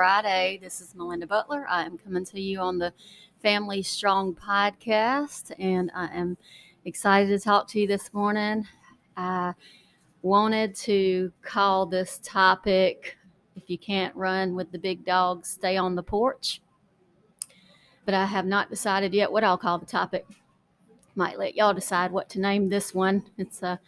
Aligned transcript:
Friday. 0.00 0.58
This 0.62 0.80
is 0.80 0.94
Melinda 0.94 1.26
Butler. 1.26 1.66
I 1.68 1.84
am 1.84 1.98
coming 1.98 2.24
to 2.24 2.40
you 2.40 2.58
on 2.60 2.78
the 2.78 2.90
Family 3.42 3.82
Strong 3.82 4.34
podcast, 4.34 5.52
and 5.58 5.90
I 5.94 6.06
am 6.06 6.38
excited 6.86 7.28
to 7.28 7.38
talk 7.38 7.68
to 7.68 7.80
you 7.80 7.86
this 7.86 8.10
morning. 8.14 8.66
I 9.18 9.52
wanted 10.22 10.74
to 10.76 11.30
call 11.42 11.84
this 11.84 12.18
topic 12.22 13.18
If 13.56 13.68
You 13.68 13.76
Can't 13.76 14.16
Run 14.16 14.54
with 14.54 14.72
the 14.72 14.78
Big 14.78 15.04
Dogs, 15.04 15.50
Stay 15.50 15.76
on 15.76 15.96
the 15.96 16.02
Porch. 16.02 16.62
But 18.06 18.14
I 18.14 18.24
have 18.24 18.46
not 18.46 18.70
decided 18.70 19.12
yet 19.12 19.30
what 19.30 19.44
I'll 19.44 19.58
call 19.58 19.76
the 19.76 19.84
topic. 19.84 20.24
Might 21.14 21.38
let 21.38 21.56
y'all 21.56 21.74
decide 21.74 22.10
what 22.10 22.30
to 22.30 22.40
name 22.40 22.70
this 22.70 22.94
one. 22.94 23.22
It's 23.36 23.62
a 23.62 23.78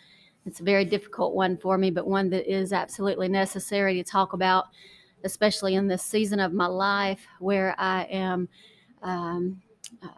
it's 0.45 0.61
a 0.61 0.65
very 0.65 0.85
difficult 0.85 1.35
one 1.35 1.57
for 1.57 1.79
me, 1.79 1.91
but 1.91 2.07
one 2.07 2.29
that 2.31 2.55
is 2.55 2.75
absolutely 2.75 3.29
necessary 3.29 3.95
to 3.95 4.05
talk 4.05 4.35
about 4.35 4.67
especially 5.25 5.75
in 5.75 5.87
this 5.87 6.03
season 6.03 6.41
of 6.41 6.53
my 6.53 6.67
life 6.67 7.27
where 7.39 7.75
I 7.79 8.05
am 8.05 8.49
um, 9.03 9.63
uh, 10.03 10.09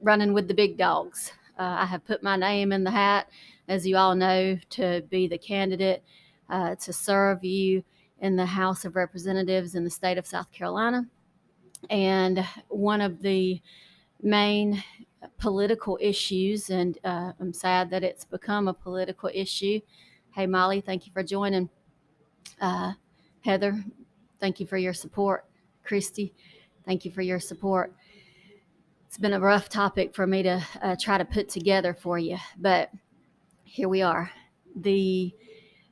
running 0.00 0.32
with 0.32 0.48
the 0.48 0.54
big 0.54 0.76
dogs. 0.76 1.32
Uh, 1.58 1.76
I 1.80 1.84
have 1.86 2.04
put 2.04 2.22
my 2.22 2.36
name 2.36 2.72
in 2.72 2.84
the 2.84 2.90
hat, 2.90 3.28
as 3.68 3.86
you 3.86 3.96
all 3.96 4.14
know, 4.14 4.58
to 4.70 5.02
be 5.10 5.28
the 5.28 5.38
candidate 5.38 6.02
uh, 6.48 6.74
to 6.76 6.92
serve 6.92 7.44
you 7.44 7.84
in 8.20 8.36
the 8.36 8.46
House 8.46 8.84
of 8.84 8.96
Representatives 8.96 9.74
in 9.74 9.84
the 9.84 9.90
state 9.90 10.18
of 10.18 10.26
South 10.26 10.50
Carolina. 10.52 11.06
And 11.88 12.46
one 12.68 13.00
of 13.00 13.22
the 13.22 13.60
main 14.22 14.82
political 15.38 15.98
issues, 16.00 16.70
and 16.70 16.98
uh, 17.04 17.32
I'm 17.40 17.52
sad 17.52 17.90
that 17.90 18.02
it's 18.02 18.24
become 18.24 18.68
a 18.68 18.74
political 18.74 19.30
issue. 19.32 19.80
Hey, 20.34 20.46
Molly, 20.46 20.80
thank 20.80 21.06
you 21.06 21.12
for 21.12 21.22
joining. 21.22 21.68
Uh, 22.60 22.92
Heather, 23.42 23.82
Thank 24.40 24.58
you 24.58 24.66
for 24.66 24.78
your 24.78 24.94
support. 24.94 25.44
Christy, 25.84 26.32
thank 26.86 27.04
you 27.04 27.10
for 27.10 27.20
your 27.20 27.38
support. 27.38 27.92
It's 29.06 29.18
been 29.18 29.34
a 29.34 29.40
rough 29.40 29.68
topic 29.68 30.14
for 30.14 30.26
me 30.26 30.42
to 30.44 30.64
uh, 30.80 30.96
try 30.98 31.18
to 31.18 31.24
put 31.24 31.48
together 31.48 31.92
for 31.92 32.18
you, 32.18 32.38
but 32.56 32.90
here 33.64 33.88
we 33.88 34.00
are. 34.02 34.30
The 34.74 35.34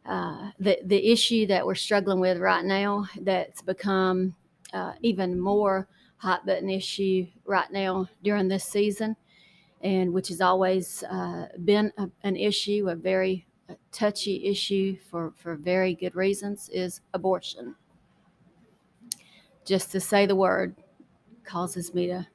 uh, 0.06 0.50
the 0.58 0.78
the 0.84 1.12
issue 1.12 1.46
that 1.48 1.66
we're 1.66 1.74
struggling 1.74 2.20
with 2.20 2.38
right 2.38 2.64
now 2.64 3.06
that's 3.20 3.60
become 3.60 4.34
uh, 4.72 4.92
even 5.02 5.38
more 5.38 5.88
hot 6.16 6.46
button 6.46 6.70
issue 6.70 7.26
right 7.44 7.70
now 7.70 8.08
during 8.22 8.48
this 8.48 8.64
season, 8.64 9.16
and 9.82 10.14
which 10.14 10.28
has 10.28 10.40
always 10.40 11.02
uh, 11.04 11.48
been 11.64 11.92
a, 11.98 12.08
an 12.22 12.36
issue, 12.36 12.88
a 12.88 12.94
very 12.94 13.46
touchy 13.92 14.46
issue 14.46 14.96
for 15.10 15.34
for 15.36 15.54
very 15.54 15.94
good 15.94 16.14
reasons, 16.16 16.70
is 16.72 17.02
abortion 17.12 17.74
just 19.68 19.92
to 19.92 20.00
say 20.00 20.24
the 20.24 20.34
word 20.34 20.74
causes 21.44 21.92
me 21.92 22.06
to 22.06 22.26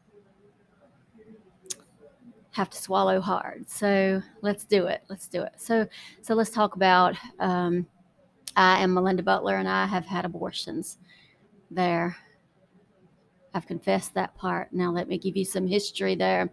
have 2.51 2.69
to 2.69 2.77
swallow 2.77 3.19
hard. 3.19 3.67
So 3.67 4.21
let's 4.41 4.63
do 4.63 4.85
it. 4.85 5.03
Let's 5.09 5.27
do 5.27 5.41
it. 5.41 5.53
So 5.57 5.87
so 6.21 6.35
let's 6.35 6.51
talk 6.51 6.75
about. 6.75 7.15
Um, 7.39 7.87
I 8.55 8.83
am 8.83 8.93
Melinda 8.93 9.23
Butler, 9.23 9.55
and 9.55 9.67
I 9.67 9.87
have 9.87 10.05
had 10.05 10.25
abortions. 10.25 10.99
There, 11.71 12.15
I've 13.55 13.65
confessed 13.65 14.13
that 14.13 14.35
part. 14.35 14.71
Now 14.71 14.91
let 14.91 15.07
me 15.07 15.17
give 15.17 15.35
you 15.35 15.43
some 15.43 15.65
history 15.65 16.13
there, 16.13 16.51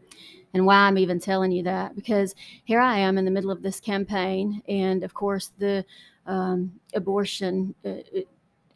and 0.54 0.64
why 0.64 0.76
I'm 0.76 0.96
even 0.96 1.20
telling 1.20 1.52
you 1.52 1.62
that 1.64 1.94
because 1.94 2.34
here 2.64 2.80
I 2.80 2.98
am 2.98 3.18
in 3.18 3.26
the 3.26 3.30
middle 3.30 3.50
of 3.50 3.62
this 3.62 3.80
campaign, 3.80 4.62
and 4.66 5.04
of 5.04 5.12
course 5.12 5.52
the 5.58 5.84
um, 6.24 6.72
abortion. 6.94 7.74
Uh, 7.84 8.20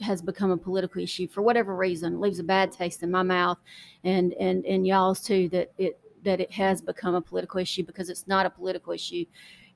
has 0.00 0.20
become 0.20 0.50
a 0.50 0.56
political 0.56 1.00
issue 1.00 1.28
for 1.28 1.42
whatever 1.42 1.77
reason 1.77 2.20
leaves 2.20 2.41
a 2.41 2.45
bad 2.45 2.73
taste 2.73 3.03
in 3.03 3.11
my 3.11 3.23
mouth 3.23 3.59
and 4.03 4.33
and 4.34 4.64
and 4.67 4.86
y'all's 4.86 5.20
too 5.20 5.48
that 5.48 5.70
it 5.78 5.98
that 6.25 6.41
it 6.41 6.51
has 6.51 6.81
become 6.81 7.14
a 7.14 7.20
political 7.20 7.61
issue 7.61 7.84
because 7.84 8.09
it's 8.09 8.27
not 8.27 8.47
a 8.47 8.51
political 8.51 8.92
issue. 8.92 9.25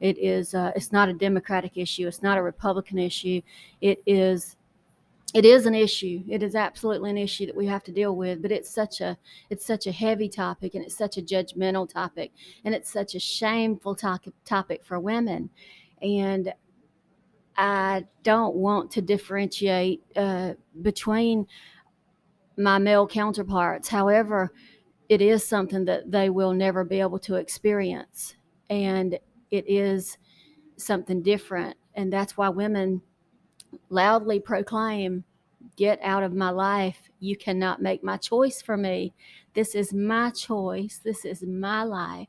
It 0.01 0.19
is 0.19 0.55
uh, 0.55 0.73
it's 0.75 0.93
not 0.93 1.09
a 1.09 1.13
democratic 1.13 1.77
issue. 1.77 2.09
It's 2.09 2.23
not 2.23 2.39
a 2.39 2.43
republican 2.43 2.99
issue. 2.99 3.41
It 3.81 4.03
is 4.07 4.57
it 5.35 5.45
is 5.45 5.67
an 5.67 5.75
issue. 5.75 6.23
It 6.27 6.43
is 6.43 6.55
absolutely 6.55 7.11
an 7.11 7.19
issue 7.19 7.45
that 7.47 7.57
we 7.57 7.67
have 7.67 7.85
to 7.85 7.93
deal 7.93 8.17
with 8.17 8.43
but 8.43 8.51
it's 8.51 8.71
such 8.71 9.01
a 9.01 9.17
it's 9.51 9.67
such 9.67 9.87
a 9.87 9.93
heavy 9.93 10.29
topic 10.29 10.75
and 10.75 10.85
it's 10.85 10.97
such 10.97 11.19
a 11.19 11.23
judgmental 11.23 11.89
topic 11.89 12.33
and 12.65 12.75
it's 12.75 12.91
such 12.91 13.15
a 13.15 13.21
shameful 13.21 13.95
topic 13.95 14.33
topic 14.45 14.85
for 14.85 14.99
women. 14.99 15.51
And 16.01 16.53
I 17.59 18.05
don't 18.23 18.55
want 18.55 18.93
to 18.93 19.03
differentiate 19.03 20.05
uh, 20.15 20.55
between 20.81 21.49
my 22.57 22.79
male 22.79 23.07
counterparts. 23.07 23.89
However, 23.89 24.53
it 25.09 25.21
is 25.21 25.45
something 25.45 25.85
that 25.87 26.11
they 26.11 26.31
will 26.31 26.53
never 26.53 26.85
be 26.85 27.01
able 27.01 27.19
to 27.21 27.35
experience. 27.35 28.37
And 28.71 29.19
it 29.51 29.65
is 29.69 30.19
something 30.77 31.21
different. 31.21 31.77
And 31.95 32.13
that's 32.13 32.37
why 32.37 32.49
women 32.49 33.03
loudly 33.91 34.41
proclaim, 34.41 35.25
Get 35.77 36.01
out 36.03 36.25
of 36.25 36.35
my 36.35 36.51
life. 36.51 37.09
You 37.21 37.37
cannot 37.37 37.81
make 37.81 38.03
my 38.03 38.17
choice 38.17 38.61
for 38.61 38.77
me. 38.77 39.15
This 39.55 39.77
is 39.77 39.93
my 39.93 40.31
choice. 40.31 41.01
This 41.05 41.25
is 41.25 41.45
my 41.45 41.85
life 41.85 42.29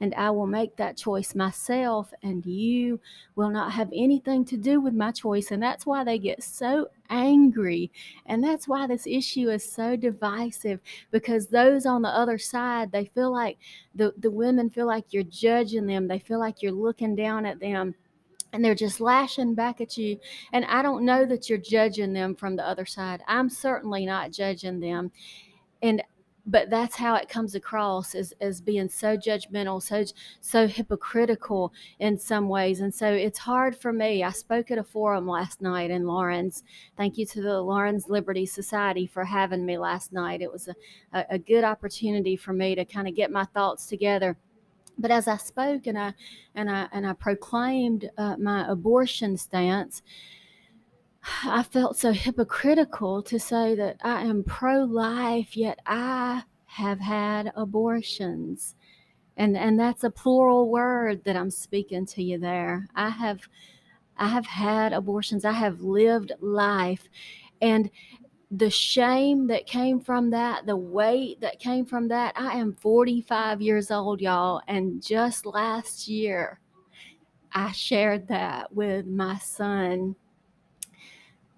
and 0.00 0.14
I 0.14 0.30
will 0.30 0.46
make 0.46 0.76
that 0.76 0.96
choice 0.96 1.34
myself, 1.34 2.12
and 2.22 2.44
you 2.46 3.00
will 3.34 3.50
not 3.50 3.72
have 3.72 3.90
anything 3.92 4.44
to 4.46 4.56
do 4.56 4.80
with 4.80 4.94
my 4.94 5.10
choice. 5.10 5.50
And 5.50 5.62
that's 5.62 5.86
why 5.86 6.04
they 6.04 6.18
get 6.18 6.42
so 6.42 6.88
angry. 7.10 7.90
And 8.26 8.42
that's 8.42 8.68
why 8.68 8.86
this 8.86 9.06
issue 9.06 9.50
is 9.50 9.70
so 9.70 9.96
divisive 9.96 10.80
because 11.10 11.48
those 11.48 11.86
on 11.86 12.02
the 12.02 12.08
other 12.08 12.38
side, 12.38 12.92
they 12.92 13.06
feel 13.06 13.32
like 13.32 13.58
the, 13.94 14.12
the 14.18 14.30
women 14.30 14.70
feel 14.70 14.86
like 14.86 15.12
you're 15.12 15.24
judging 15.24 15.86
them, 15.86 16.06
they 16.06 16.18
feel 16.18 16.38
like 16.38 16.62
you're 16.62 16.72
looking 16.72 17.16
down 17.16 17.44
at 17.46 17.60
them 17.60 17.94
and 18.52 18.64
they're 18.64 18.74
just 18.74 19.00
lashing 19.00 19.54
back 19.54 19.80
at 19.80 19.96
you. 19.96 20.18
And 20.52 20.64
I 20.66 20.82
don't 20.82 21.04
know 21.04 21.26
that 21.26 21.48
you're 21.48 21.58
judging 21.58 22.12
them 22.12 22.34
from 22.34 22.56
the 22.56 22.66
other 22.66 22.86
side. 22.86 23.22
I'm 23.26 23.48
certainly 23.50 24.06
not 24.06 24.32
judging 24.32 24.80
them. 24.80 25.10
And 25.82 26.02
but 26.48 26.70
that's 26.70 26.96
how 26.96 27.14
it 27.14 27.28
comes 27.28 27.54
across 27.54 28.14
as, 28.14 28.32
as 28.40 28.60
being 28.60 28.88
so 28.88 29.16
judgmental 29.16 29.82
so 29.82 30.02
so 30.40 30.66
hypocritical 30.66 31.72
in 32.00 32.18
some 32.18 32.48
ways. 32.48 32.80
And 32.80 32.92
so 32.92 33.12
it's 33.12 33.38
hard 33.38 33.76
for 33.76 33.92
me. 33.92 34.24
I 34.24 34.30
spoke 34.30 34.70
at 34.70 34.78
a 34.78 34.84
forum 34.84 35.26
last 35.28 35.60
night 35.60 35.90
in 35.90 36.06
laurens 36.06 36.64
thank 36.96 37.18
you 37.18 37.26
to 37.26 37.42
the 37.42 37.60
laurens 37.60 38.08
liberty 38.08 38.46
society 38.46 39.06
for 39.06 39.24
having 39.24 39.64
me 39.64 39.76
last 39.76 40.12
night. 40.12 40.40
It 40.40 40.50
was 40.50 40.68
a, 40.68 40.74
a, 41.12 41.26
a 41.32 41.38
good 41.38 41.64
opportunity 41.64 42.36
for 42.36 42.52
me 42.54 42.74
to 42.74 42.84
kind 42.84 43.06
of 43.06 43.14
get 43.14 43.30
my 43.30 43.44
thoughts 43.44 43.86
together. 43.86 44.36
But 45.00 45.10
as 45.10 45.28
i 45.28 45.36
spoke 45.36 45.86
and 45.86 45.98
i 45.98 46.14
and 46.54 46.70
i 46.70 46.88
and 46.92 47.06
i 47.06 47.12
proclaimed 47.12 48.10
uh, 48.16 48.36
my 48.36 48.68
abortion 48.68 49.36
stance 49.36 50.02
I 51.44 51.62
felt 51.62 51.96
so 51.96 52.12
hypocritical 52.12 53.22
to 53.24 53.38
say 53.38 53.74
that 53.74 53.96
I 54.02 54.22
am 54.22 54.44
pro 54.44 54.84
life, 54.84 55.56
yet 55.56 55.78
I 55.86 56.44
have 56.66 57.00
had 57.00 57.52
abortions. 57.56 58.74
And, 59.36 59.56
and 59.56 59.78
that's 59.78 60.04
a 60.04 60.10
plural 60.10 60.68
word 60.68 61.24
that 61.24 61.36
I'm 61.36 61.50
speaking 61.50 62.06
to 62.06 62.22
you 62.22 62.38
there. 62.38 62.88
I 62.94 63.10
have 63.10 63.40
I 64.18 64.26
have 64.26 64.46
had 64.46 64.92
abortions. 64.92 65.44
I 65.44 65.52
have 65.52 65.80
lived 65.80 66.32
life. 66.40 67.08
And 67.62 67.88
the 68.50 68.70
shame 68.70 69.46
that 69.46 69.66
came 69.66 70.00
from 70.00 70.30
that, 70.30 70.66
the 70.66 70.76
weight 70.76 71.40
that 71.40 71.60
came 71.60 71.84
from 71.86 72.08
that. 72.08 72.32
I 72.36 72.58
am 72.58 72.74
45 72.74 73.62
years 73.62 73.90
old, 73.90 74.20
y'all. 74.20 74.60
And 74.66 75.00
just 75.00 75.46
last 75.46 76.08
year, 76.08 76.58
I 77.52 77.70
shared 77.72 78.26
that 78.28 78.72
with 78.72 79.06
my 79.06 79.38
son 79.38 80.16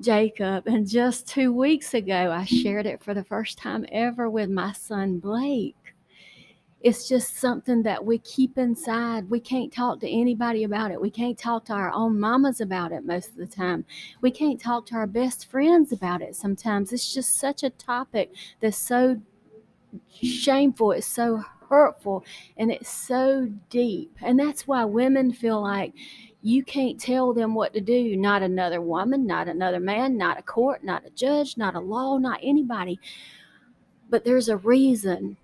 Jacob. 0.00 0.66
And 0.66 0.88
just 0.88 1.27
two 1.27 1.53
weeks 1.53 1.94
ago, 1.94 2.33
I 2.33 2.44
shared 2.44 2.87
it 2.87 3.03
for 3.03 3.15
the 3.15 3.25
first 3.25 3.58
time 3.58 3.87
ever 3.93 4.29
with 4.29 4.50
my 4.50 4.73
son 4.73 5.19
Blake. 5.19 5.76
It's 6.81 7.06
just 7.06 7.37
something 7.37 7.82
that 7.82 8.06
we 8.06 8.19
keep 8.19 8.56
inside. 8.56 9.29
We 9.29 9.38
can't 9.38 9.70
talk 9.70 10.00
to 10.00 10.08
anybody 10.08 10.64
about 10.64 10.91
it. 10.91 11.00
We 11.00 11.11
can't 11.11 11.37
talk 11.37 11.67
to 11.67 11.75
our 11.75 11.93
own 11.93 12.19
mamas 12.19 12.62
about 12.62 12.91
it 12.91 13.05
most 13.05 13.31
of 13.31 13.37
the 13.37 13.47
time. 13.47 13.85
We 14.23 14.31
can't 14.31 14.58
talk 14.58 14.87
to 14.87 14.94
our 14.94 15.06
best 15.06 15.50
friends 15.50 15.93
about 15.93 16.23
it 16.23 16.35
sometimes. 16.35 16.93
It's 16.93 17.12
just 17.12 17.37
such 17.37 17.62
a 17.62 17.70
topic 17.70 18.32
that's 18.61 18.79
so 18.79 19.20
shameful. 20.23 20.93
It's 20.93 21.06
so 21.06 21.44
hurtful 21.69 22.25
and 22.56 22.70
it's 22.73 22.91
so 22.91 23.50
deep. 23.69 24.17
And 24.23 24.38
that's 24.38 24.67
why 24.67 24.85
women 24.85 25.32
feel 25.32 25.62
like 25.62 25.93
you 26.42 26.64
can't 26.64 26.98
tell 26.98 27.32
them 27.32 27.54
what 27.54 27.75
to 27.75 27.81
do. 27.81 28.16
Not 28.16 28.42
another 28.42 28.81
woman, 28.81 29.26
not 29.26 29.48
another 29.48 29.81
man, 29.81 30.16
not 30.16 30.38
a 30.38 30.42
court, 30.42 30.82
not 30.82 31.06
a 31.06 31.10
judge, 31.10 31.56
not 31.56 31.75
a 31.75 31.81
law, 31.81 32.16
not 32.19 32.40
anybody. 32.42 32.98
But 34.08 34.25
there's 34.25 34.48
a 34.48 34.56
reason. 34.56 35.37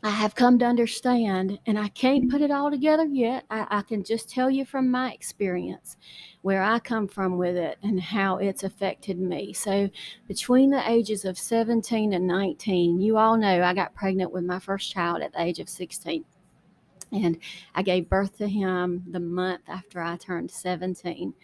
I 0.00 0.10
have 0.10 0.36
come 0.36 0.60
to 0.60 0.64
understand, 0.64 1.58
and 1.66 1.76
I 1.76 1.88
can't 1.88 2.30
put 2.30 2.40
it 2.40 2.52
all 2.52 2.70
together 2.70 3.04
yet. 3.04 3.44
I, 3.50 3.66
I, 3.68 3.82
can 3.82 4.04
just 4.04 4.30
tell 4.30 4.48
you 4.48 4.64
from 4.64 4.92
my 4.92 5.10
experience 5.12 5.96
where 6.42 6.62
I 6.62 6.78
come 6.78 7.08
from 7.08 7.36
with 7.36 7.56
it 7.56 7.78
and 7.82 8.00
how 8.00 8.36
it's 8.36 8.62
affected 8.62 9.18
me. 9.18 9.52
So, 9.52 9.90
between 10.28 10.70
the 10.70 10.88
ages 10.88 11.24
of 11.24 11.36
17 11.36 12.12
and 12.12 12.28
19, 12.28 13.00
you 13.00 13.18
all 13.18 13.36
know 13.36 13.60
I 13.60 13.74
got 13.74 13.92
pregnant 13.92 14.30
with 14.30 14.44
my 14.44 14.60
first 14.60 14.92
child 14.92 15.20
at 15.20 15.32
the 15.32 15.42
age 15.42 15.58
of 15.58 15.68
16. 15.68 16.24
And 17.12 17.38
I 17.74 17.82
gave 17.82 18.08
birth 18.08 18.36
to 18.38 18.48
him 18.48 19.04
the 19.10 19.20
month 19.20 19.62
after 19.68 20.00
I 20.00 20.16
turned 20.16 20.50
17. 20.50 21.34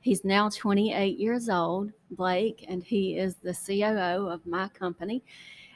He's 0.00 0.24
now 0.24 0.48
28 0.48 1.18
years 1.18 1.48
old, 1.48 1.92
Blake, 2.12 2.64
and 2.68 2.82
he 2.82 3.18
is 3.18 3.36
the 3.36 3.52
COO 3.54 4.28
of 4.28 4.46
my 4.46 4.68
company. 4.68 5.22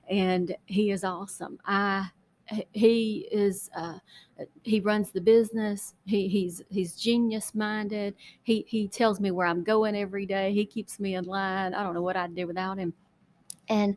And 0.08 0.54
he 0.66 0.90
is 0.90 1.04
awesome. 1.04 1.58
I 1.64 2.10
he 2.72 3.28
is 3.30 3.70
uh, 3.76 3.98
he 4.62 4.80
runs 4.80 5.10
the 5.10 5.20
business 5.20 5.94
he, 6.04 6.28
he's 6.28 6.62
he's 6.70 6.96
genius 6.96 7.54
minded 7.54 8.14
he 8.42 8.64
he 8.68 8.88
tells 8.88 9.20
me 9.20 9.30
where 9.30 9.46
i'm 9.46 9.62
going 9.62 9.96
every 9.96 10.26
day 10.26 10.52
he 10.52 10.66
keeps 10.66 10.98
me 10.98 11.14
in 11.14 11.24
line 11.24 11.74
i 11.74 11.82
don't 11.82 11.94
know 11.94 12.02
what 12.02 12.16
i'd 12.16 12.34
do 12.34 12.46
without 12.46 12.78
him 12.78 12.92
and 13.68 13.96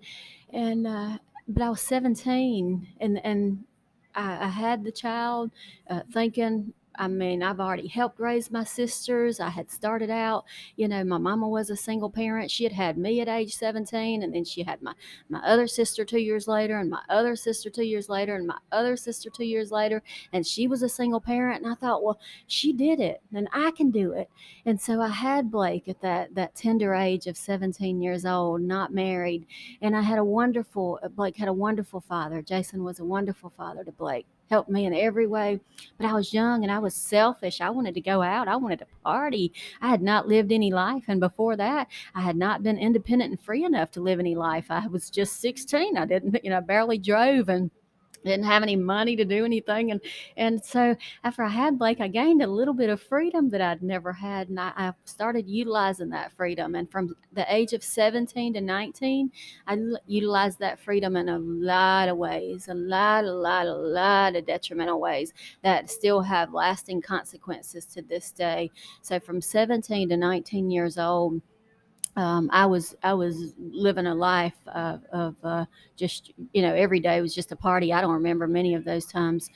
and 0.52 0.88
uh, 0.88 1.18
but 1.48 1.64
i 1.64 1.70
was 1.70 1.82
17 1.82 2.88
and 3.00 3.26
and 3.26 3.64
i, 4.16 4.46
I 4.46 4.48
had 4.48 4.84
the 4.84 4.92
child 4.92 5.52
uh, 5.90 6.02
thinking 6.12 6.74
I 6.98 7.08
mean, 7.08 7.44
I've 7.44 7.60
already 7.60 7.88
helped 7.88 8.20
raise 8.20 8.52
my 8.52 8.64
sisters. 8.64 9.40
I 9.40 9.50
had 9.50 9.70
started 9.72 10.10
out, 10.10 10.46
you 10.76 10.88
know, 10.88 11.04
my 11.04 11.18
mama 11.18 11.48
was 11.48 11.70
a 11.70 11.76
single 11.76 12.10
parent. 12.10 12.52
She 12.52 12.64
had 12.64 12.74
had 12.74 12.98
me 12.98 13.22
at 13.22 13.28
age 13.28 13.56
17, 13.56 14.24
and 14.24 14.34
then 14.34 14.44
she 14.44 14.64
had 14.64 14.82
my, 14.82 14.94
my 15.30 15.40
other 15.40 15.68
sister 15.68 16.06
two 16.06 16.20
years 16.20 16.48
later, 16.48 16.78
and 16.78 16.90
my 16.90 17.02
other 17.10 17.36
sister 17.36 17.70
two 17.70 17.84
years 17.84 18.10
later, 18.10 18.36
and 18.36 18.48
my 18.48 18.58
other 18.72 18.96
sister 18.96 19.30
two 19.30 19.46
years 19.46 19.72
later. 19.72 20.02
And 20.34 20.46
she 20.46 20.68
was 20.68 20.82
a 20.82 20.90
single 20.90 21.22
parent. 21.22 21.64
And 21.64 21.72
I 21.72 21.76
thought, 21.76 22.04
well, 22.04 22.20
she 22.48 22.74
did 22.74 23.00
it, 23.00 23.22
and 23.34 23.48
I 23.52 23.72
can 23.72 23.92
do 23.92 24.14
it. 24.14 24.30
And 24.66 24.80
so 24.80 25.02
I 25.02 25.10
had 25.10 25.52
Blake 25.52 25.88
at 25.88 26.02
that, 26.02 26.36
that 26.36 26.56
tender 26.56 26.94
age 26.94 27.28
of 27.28 27.38
17 27.38 28.02
years 28.02 28.26
old, 28.26 28.62
not 28.62 28.94
married. 28.94 29.46
And 29.82 29.96
I 29.96 30.02
had 30.02 30.20
a 30.20 30.24
wonderful, 30.24 31.00
Blake 31.16 31.38
had 31.38 31.48
a 31.48 31.54
wonderful 31.54 32.02
father. 32.02 32.42
Jason 32.42 32.84
was 32.84 33.00
a 33.00 33.06
wonderful 33.06 33.52
father 33.56 33.84
to 33.84 33.92
Blake 33.92 34.28
helped 34.50 34.70
me 34.70 34.86
in 34.86 34.94
every 34.94 35.28
way. 35.28 35.60
But 35.98 36.08
I 36.08 36.14
was 36.14 36.34
young 36.34 36.64
and 36.64 36.72
I 36.72 36.80
was 36.80 36.94
selfish. 36.94 37.62
I 37.62 37.70
wanted 37.70 37.96
to 37.96 38.02
go 38.02 38.22
out. 38.22 38.48
I 38.48 38.56
wanted 38.56 38.80
to 38.80 38.88
party. 39.04 39.54
I 39.82 39.90
had 39.90 40.02
not 40.02 40.28
lived 40.28 40.52
any 40.52 40.72
life. 40.72 41.06
And 41.08 41.20
before 41.20 41.56
that, 41.58 41.88
I 42.14 42.22
had 42.22 42.36
not 42.36 42.64
been 42.64 42.78
independent 42.78 43.32
and 43.32 43.42
free 43.42 43.64
enough 43.64 43.92
to 43.92 44.02
live 44.02 44.20
any 44.20 44.36
life. 44.36 44.66
I 44.70 44.88
was 44.88 45.10
just 45.10 45.40
16. 45.42 45.98
I 45.98 46.06
didn't, 46.06 46.38
you 46.44 46.50
know, 46.50 46.62
barely 46.62 46.98
drove 46.98 47.50
and 47.50 47.72
didn't 48.25 48.45
have 48.45 48.63
any 48.63 48.75
money 48.75 49.16
to 49.16 49.25
do 49.25 49.45
anything 49.45 49.92
and 49.92 50.01
and 50.38 50.63
so 50.63 50.95
after 51.24 51.44
i 51.44 51.50
had 51.50 51.80
blake 51.80 52.01
i 52.01 52.07
gained 52.07 52.42
a 52.42 52.48
little 52.48 52.74
bit 52.74 52.89
of 52.89 53.01
freedom 53.01 53.50
that 53.50 53.62
i'd 53.62 53.83
never 53.83 54.12
had 54.12 54.50
and 54.50 54.60
I, 54.60 54.72
I, 54.75 54.94
started 55.06 55.48
utilizing 55.48 56.10
that 56.10 56.31
freedom 56.33 56.75
and 56.75 56.89
from 56.92 57.16
the 57.33 57.45
age 57.54 57.74
of 57.74 57.83
17 57.83 58.54
to 58.54 58.62
19 58.62 59.31
i 59.68 59.77
utilized 60.07 60.60
that 60.60 60.80
freedom 60.80 61.16
in 61.16 61.30
a 61.30 61.39
lot 61.39 62.10
of 62.10 62.18
ways 62.18 62.68
a 62.68 62.74
lot 62.74 63.24
a 63.24 63.31
lot 63.31 63.66
a 63.68 63.74
lot 63.74 64.36
of 64.36 64.45
detrimental 64.45 65.00
ways 65.00 65.33
that 65.62 65.89
still 65.89 66.22
have 66.22 66.54
lasting 66.54 67.01
consequences 67.01 67.86
to 67.86 68.01
this 68.01 68.31
day. 68.31 68.72
So 69.01 69.19
from 69.19 69.42
17 69.42 70.10
to 70.10 70.18
19 70.18 70.72
years 70.72 70.98
old 70.98 71.42
um, 72.16 72.50
I 72.54 72.66
was 72.66 72.96
I 73.04 73.14
was 73.14 73.54
living 73.58 74.08
a 74.08 74.16
life 74.16 74.56
uh, 74.68 74.98
of 75.12 75.36
uh, 75.44 75.66
just 75.96 76.32
you 76.54 76.62
know 76.62 76.74
every 76.74 77.00
day 77.00 77.22
was 77.22 77.36
just 77.36 77.52
a 77.52 77.56
party. 77.56 77.92
I 77.92 78.02
don't 78.02 78.14
remember 78.14 78.48
many 78.48 78.74
of 78.74 78.86
those 78.86 79.06
times, 79.06 79.50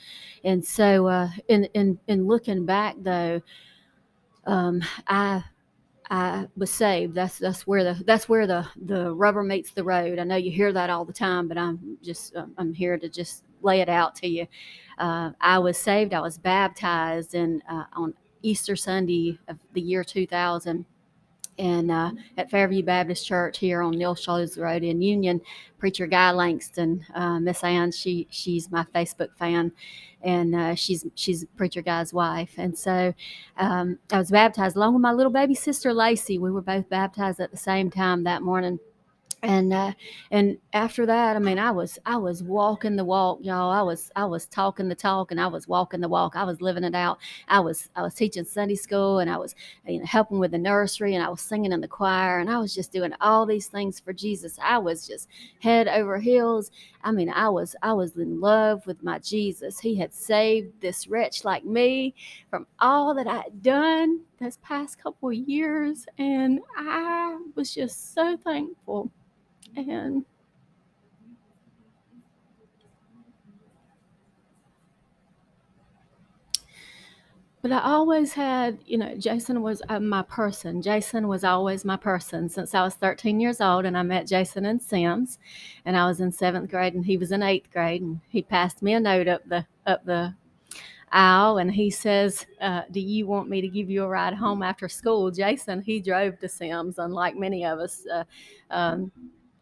and 0.44 0.64
so 0.64 1.06
uh, 1.06 1.28
in 1.48 1.64
in 1.74 1.98
in 2.06 2.26
looking 2.26 2.66
back 2.66 2.96
though, 2.98 3.40
um, 4.46 4.82
I 5.06 5.42
I 6.10 6.48
was 6.56 6.70
saved. 6.70 7.14
That's 7.14 7.38
that's 7.38 7.66
where 7.66 7.84
the 7.84 8.04
that's 8.04 8.28
where 8.28 8.46
the 8.46 8.66
the 8.84 9.14
rubber 9.14 9.42
meets 9.44 9.72
the 9.72 9.84
road. 9.84 10.18
I 10.18 10.24
know 10.24 10.36
you 10.36 10.50
hear 10.50 10.72
that 10.72 10.90
all 10.90 11.04
the 11.04 11.12
time, 11.12 11.48
but 11.48 11.58
I'm 11.58 11.98
just 12.02 12.34
I'm 12.58 12.74
here 12.74 12.98
to 12.98 13.08
just 13.08 13.44
lay 13.62 13.80
it 13.80 13.88
out 13.88 14.16
to 14.16 14.28
you. 14.28 14.46
Uh, 14.98 15.32
I 15.40 15.58
was 15.58 15.78
saved. 15.78 16.14
I 16.14 16.20
was 16.20 16.38
baptized 16.38 17.34
in 17.34 17.62
uh, 17.70 17.84
on 17.94 18.14
Easter 18.42 18.76
Sunday 18.76 19.38
of 19.48 19.58
the 19.74 19.80
year 19.80 20.04
2000 20.04 20.84
and 21.60 21.90
uh, 21.90 22.10
at 22.38 22.50
Fairview 22.50 22.82
Baptist 22.82 23.26
Church 23.26 23.58
here 23.58 23.82
on 23.82 23.92
Neal 23.92 24.14
Shoals 24.14 24.56
Road 24.56 24.82
in 24.82 25.02
Union. 25.02 25.40
Preacher 25.78 26.06
Guy 26.06 26.30
Langston, 26.30 27.04
uh, 27.14 27.38
Miss 27.38 27.62
Ann, 27.62 27.92
she 27.92 28.26
she's 28.30 28.70
my 28.70 28.84
Facebook 28.94 29.28
fan, 29.38 29.72
and 30.22 30.54
uh, 30.54 30.74
she's 30.74 31.06
she's 31.14 31.44
Preacher 31.56 31.82
Guy's 31.82 32.12
wife. 32.12 32.52
And 32.56 32.76
so 32.76 33.14
um, 33.56 33.98
I 34.10 34.18
was 34.18 34.30
baptized 34.30 34.76
along 34.76 34.94
with 34.94 35.02
my 35.02 35.12
little 35.12 35.32
baby 35.32 35.54
sister 35.54 35.92
Lacey. 35.92 36.38
We 36.38 36.50
were 36.50 36.62
both 36.62 36.88
baptized 36.88 37.40
at 37.40 37.50
the 37.50 37.56
same 37.56 37.90
time 37.90 38.24
that 38.24 38.42
morning 38.42 38.78
and 39.42 39.72
uh, 39.72 39.92
and 40.30 40.58
after 40.72 41.06
that, 41.06 41.36
I 41.36 41.38
mean, 41.38 41.58
I 41.58 41.70
was 41.70 41.98
I 42.04 42.16
was 42.16 42.42
walking 42.42 42.96
the 42.96 43.04
walk, 43.04 43.38
y'all. 43.42 43.70
I 43.70 43.80
was 43.82 44.10
I 44.14 44.24
was 44.26 44.46
talking 44.46 44.88
the 44.88 44.94
talk, 44.94 45.30
and 45.30 45.40
I 45.40 45.46
was 45.46 45.66
walking 45.66 46.00
the 46.00 46.08
walk. 46.08 46.36
I 46.36 46.44
was 46.44 46.60
living 46.60 46.84
it 46.84 46.94
out. 46.94 47.18
I 47.48 47.60
was 47.60 47.88
I 47.96 48.02
was 48.02 48.14
teaching 48.14 48.44
Sunday 48.44 48.74
school, 48.74 49.18
and 49.20 49.30
I 49.30 49.38
was 49.38 49.54
you 49.86 50.00
know 50.00 50.04
helping 50.04 50.38
with 50.38 50.50
the 50.50 50.58
nursery, 50.58 51.14
and 51.14 51.24
I 51.24 51.28
was 51.30 51.40
singing 51.40 51.72
in 51.72 51.80
the 51.80 51.88
choir, 51.88 52.38
and 52.40 52.50
I 52.50 52.58
was 52.58 52.74
just 52.74 52.92
doing 52.92 53.14
all 53.20 53.46
these 53.46 53.68
things 53.68 53.98
for 53.98 54.12
Jesus. 54.12 54.58
I 54.62 54.78
was 54.78 55.06
just 55.06 55.28
head 55.60 55.88
over 55.88 56.18
heels. 56.18 56.70
I 57.02 57.12
mean, 57.12 57.30
I 57.30 57.48
was 57.48 57.74
I 57.82 57.94
was 57.94 58.16
in 58.16 58.40
love 58.40 58.86
with 58.86 59.02
my 59.02 59.18
Jesus. 59.20 59.80
He 59.80 59.96
had 59.96 60.12
saved 60.12 60.80
this 60.80 61.08
wretch 61.08 61.44
like 61.44 61.64
me 61.64 62.14
from 62.50 62.66
all 62.78 63.14
that 63.14 63.26
I 63.26 63.36
had 63.36 63.62
done 63.62 64.20
this 64.38 64.58
past 64.62 65.02
couple 65.02 65.30
of 65.30 65.34
years, 65.34 66.04
and 66.18 66.60
I 66.76 67.38
was 67.54 67.74
just 67.74 68.12
so 68.14 68.36
thankful 68.36 69.10
and 69.76 70.24
but 77.62 77.72
I 77.72 77.80
always 77.82 78.32
had, 78.32 78.78
you 78.86 78.96
know, 78.96 79.14
Jason 79.16 79.60
was 79.60 79.82
uh, 79.88 80.00
my 80.00 80.22
person. 80.22 80.80
Jason 80.80 81.28
was 81.28 81.44
always 81.44 81.84
my 81.84 81.96
person 81.96 82.48
since 82.48 82.74
I 82.74 82.82
was 82.82 82.94
13 82.94 83.38
years 83.38 83.60
old, 83.60 83.84
and 83.84 83.98
I 83.98 84.02
met 84.02 84.26
Jason 84.26 84.64
in 84.64 84.80
Sims, 84.80 85.38
and 85.84 85.96
I 85.96 86.06
was 86.06 86.20
in 86.20 86.32
seventh 86.32 86.70
grade, 86.70 86.94
and 86.94 87.04
he 87.04 87.18
was 87.18 87.32
in 87.32 87.42
eighth 87.42 87.70
grade, 87.70 88.00
and 88.00 88.20
he 88.30 88.42
passed 88.42 88.82
me 88.82 88.94
a 88.94 89.00
note 89.00 89.28
up 89.28 89.42
the 89.46 89.66
up 89.86 90.04
the 90.06 90.34
aisle, 91.12 91.58
and 91.58 91.70
he 91.72 91.90
says, 91.90 92.46
uh, 92.62 92.82
"Do 92.90 93.00
you 93.00 93.26
want 93.26 93.50
me 93.50 93.60
to 93.60 93.68
give 93.68 93.90
you 93.90 94.04
a 94.04 94.08
ride 94.08 94.34
home 94.34 94.62
after 94.62 94.88
school?" 94.88 95.30
Jason, 95.30 95.82
he 95.82 96.00
drove 96.00 96.38
to 96.40 96.48
Sims, 96.48 96.98
unlike 96.98 97.36
many 97.36 97.66
of 97.66 97.78
us. 97.78 98.06
Uh, 98.06 98.24
um, 98.70 99.12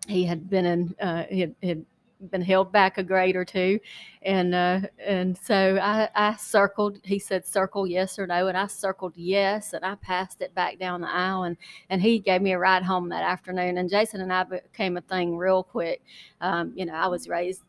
he 0.09 0.25
had 0.25 0.49
been 0.51 0.65
in 0.65 0.95
uh, 1.01 1.25
he 1.31 1.41
had, 1.41 1.55
had, 1.63 1.85
been 2.33 2.43
held 2.43 2.73
back 2.73 2.99
a 2.99 3.03
grade 3.05 3.37
or 3.37 3.45
two. 3.45 3.79
And 4.23 4.53
uh, 4.53 4.81
and 4.99 5.39
so 5.39 5.79
I, 5.81 6.09
I 6.17 6.35
circled 6.35 6.99
he 7.05 7.19
said 7.19 7.47
circle 7.47 7.87
yes 7.87 8.19
or 8.19 8.27
no. 8.27 8.49
And 8.49 8.59
I 8.59 8.67
circled 8.67 9.13
yes 9.15 9.73
and 9.73 9.85
I 9.85 9.95
passed 9.97 10.41
it 10.41 10.53
back 10.55 10.81
down 10.81 11.01
the 11.01 11.09
aisle 11.09 11.45
and 11.45 11.57
and 11.91 12.03
he 12.03 12.19
gave 12.19 12.43
me 12.43 12.53
a 12.53 12.59
ride 12.59 12.83
home 12.83 13.09
that 13.11 13.23
afternoon. 13.23 13.79
And 13.79 13.89
Jason 13.89 14.21
and 14.21 14.33
I 14.33 14.43
became 14.43 14.97
a 14.97 15.01
thing 15.03 15.37
real 15.37 15.63
quick. 15.63 16.03
Um, 16.41 16.73
you 16.75 16.87
know 16.87 16.95
I 16.95 17.07
was 17.07 17.29
raised 17.29 17.63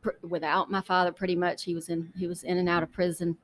pr- 0.00 0.10
without 0.22 0.70
my 0.70 0.80
father 0.80 1.12
pretty 1.12 1.36
much. 1.36 1.64
He 1.64 1.74
was 1.74 1.90
in 1.90 2.10
he 2.18 2.26
was 2.26 2.44
in 2.44 2.56
and 2.56 2.68
out 2.68 2.82
of 2.82 2.90
prison 2.90 3.36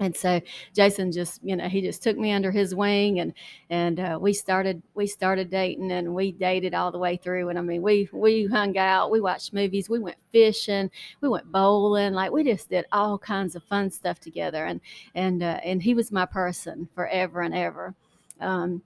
and 0.00 0.16
so 0.16 0.40
Jason 0.74 1.12
just 1.12 1.40
you 1.42 1.56
know 1.56 1.68
he 1.68 1.80
just 1.80 2.02
took 2.02 2.16
me 2.16 2.32
under 2.32 2.50
his 2.50 2.74
wing 2.74 3.20
and 3.20 3.32
and 3.70 4.00
uh, 4.00 4.18
we 4.20 4.32
started 4.32 4.82
we 4.94 5.06
started 5.06 5.50
dating 5.50 5.90
and 5.92 6.14
we 6.14 6.32
dated 6.32 6.74
all 6.74 6.90
the 6.92 6.98
way 6.98 7.16
through. 7.16 7.48
And 7.48 7.58
I 7.58 7.62
mean 7.62 7.82
we 7.82 8.08
we 8.12 8.46
hung 8.46 8.76
out 8.78 9.10
we 9.10 9.20
watched 9.20 9.52
movies 9.52 9.88
we 9.88 9.98
went 9.98 10.18
fishing 10.30 10.90
we 11.20 11.28
went 11.28 11.50
bowling 11.50 12.12
like 12.12 12.30
we 12.30 12.44
just 12.44 12.68
did 12.70 12.86
all 12.92 13.18
kinds 13.18 13.56
of 13.56 13.62
fun 13.64 13.90
stuff 13.90 14.20
together. 14.20 14.66
And 14.66 14.80
and 15.14 15.42
uh, 15.42 15.60
and 15.64 15.82
he 15.82 15.94
was 15.94 16.12
my 16.12 16.26
person 16.26 16.88
forever 16.94 17.40
and 17.42 17.54
ever. 17.54 17.94
Um, 18.40 18.82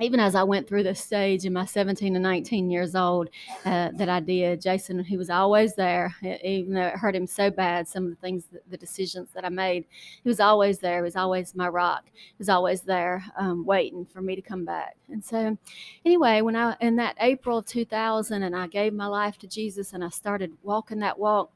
even 0.00 0.18
as 0.18 0.34
I 0.34 0.42
went 0.42 0.66
through 0.66 0.82
this 0.82 1.00
stage 1.00 1.44
in 1.44 1.52
my 1.52 1.64
17 1.64 2.16
and 2.16 2.22
19 2.22 2.70
years 2.70 2.94
old 2.94 3.28
uh, 3.64 3.90
that 3.94 4.08
I 4.08 4.20
did, 4.20 4.60
Jason, 4.60 5.04
he 5.04 5.16
was 5.16 5.30
always 5.30 5.74
there, 5.74 6.14
even 6.42 6.74
though 6.74 6.86
it 6.86 6.96
hurt 6.96 7.14
him 7.14 7.26
so 7.26 7.50
bad, 7.50 7.86
some 7.86 8.04
of 8.04 8.10
the 8.10 8.16
things, 8.16 8.44
the 8.70 8.76
decisions 8.76 9.28
that 9.34 9.44
I 9.44 9.50
made, 9.50 9.84
he 10.22 10.28
was 10.28 10.40
always 10.40 10.78
there. 10.78 10.96
He 10.96 11.02
was 11.02 11.16
always 11.16 11.54
my 11.54 11.68
rock. 11.68 12.04
He 12.14 12.34
was 12.38 12.48
always 12.48 12.80
there 12.80 13.22
um, 13.36 13.64
waiting 13.64 14.06
for 14.06 14.22
me 14.22 14.34
to 14.36 14.42
come 14.42 14.64
back. 14.64 14.96
And 15.10 15.22
so, 15.22 15.56
anyway, 16.04 16.40
when 16.40 16.56
I, 16.56 16.76
in 16.80 16.96
that 16.96 17.16
April 17.20 17.58
of 17.58 17.66
2000, 17.66 18.42
and 18.42 18.56
I 18.56 18.66
gave 18.66 18.94
my 18.94 19.06
life 19.06 19.38
to 19.38 19.46
Jesus 19.46 19.92
and 19.92 20.02
I 20.02 20.08
started 20.08 20.52
walking 20.62 21.00
that 21.00 21.18
walk, 21.18 21.50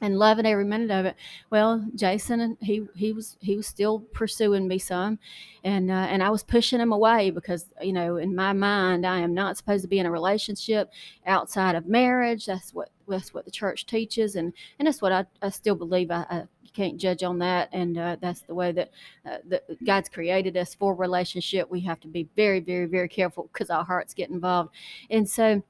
and 0.00 0.18
loving 0.18 0.46
every 0.46 0.64
minute 0.64 0.90
of 0.90 1.06
it. 1.06 1.16
Well, 1.50 1.84
Jason, 1.94 2.56
he 2.60 2.86
he 2.94 3.12
was 3.12 3.36
he 3.40 3.56
was 3.56 3.66
still 3.66 4.00
pursuing 4.00 4.68
me 4.68 4.78
some, 4.78 5.18
and 5.64 5.90
uh, 5.90 6.06
and 6.10 6.22
I 6.22 6.30
was 6.30 6.42
pushing 6.42 6.80
him 6.80 6.92
away 6.92 7.30
because 7.30 7.66
you 7.80 7.92
know 7.92 8.16
in 8.16 8.34
my 8.34 8.52
mind 8.52 9.06
I 9.06 9.20
am 9.20 9.34
not 9.34 9.56
supposed 9.56 9.82
to 9.82 9.88
be 9.88 9.98
in 9.98 10.06
a 10.06 10.10
relationship 10.10 10.90
outside 11.26 11.74
of 11.74 11.86
marriage. 11.86 12.46
That's 12.46 12.74
what 12.74 12.90
that's 13.08 13.32
what 13.32 13.44
the 13.44 13.50
church 13.50 13.86
teaches, 13.86 14.36
and 14.36 14.52
and 14.78 14.86
that's 14.86 15.02
what 15.02 15.12
I, 15.12 15.26
I 15.42 15.50
still 15.50 15.74
believe. 15.74 16.10
I, 16.10 16.26
I 16.28 16.42
can't 16.74 16.98
judge 16.98 17.22
on 17.22 17.38
that, 17.38 17.70
and 17.72 17.96
uh, 17.96 18.16
that's 18.20 18.42
the 18.42 18.54
way 18.54 18.72
that, 18.72 18.90
uh, 19.24 19.38
that 19.46 19.64
God's 19.84 20.10
created 20.10 20.56
us 20.58 20.74
for 20.74 20.94
relationship. 20.94 21.70
We 21.70 21.80
have 21.80 22.00
to 22.00 22.08
be 22.08 22.28
very 22.36 22.60
very 22.60 22.86
very 22.86 23.08
careful 23.08 23.48
because 23.52 23.70
our 23.70 23.84
hearts 23.84 24.12
get 24.14 24.30
involved, 24.30 24.70
and 25.10 25.28
so 25.28 25.62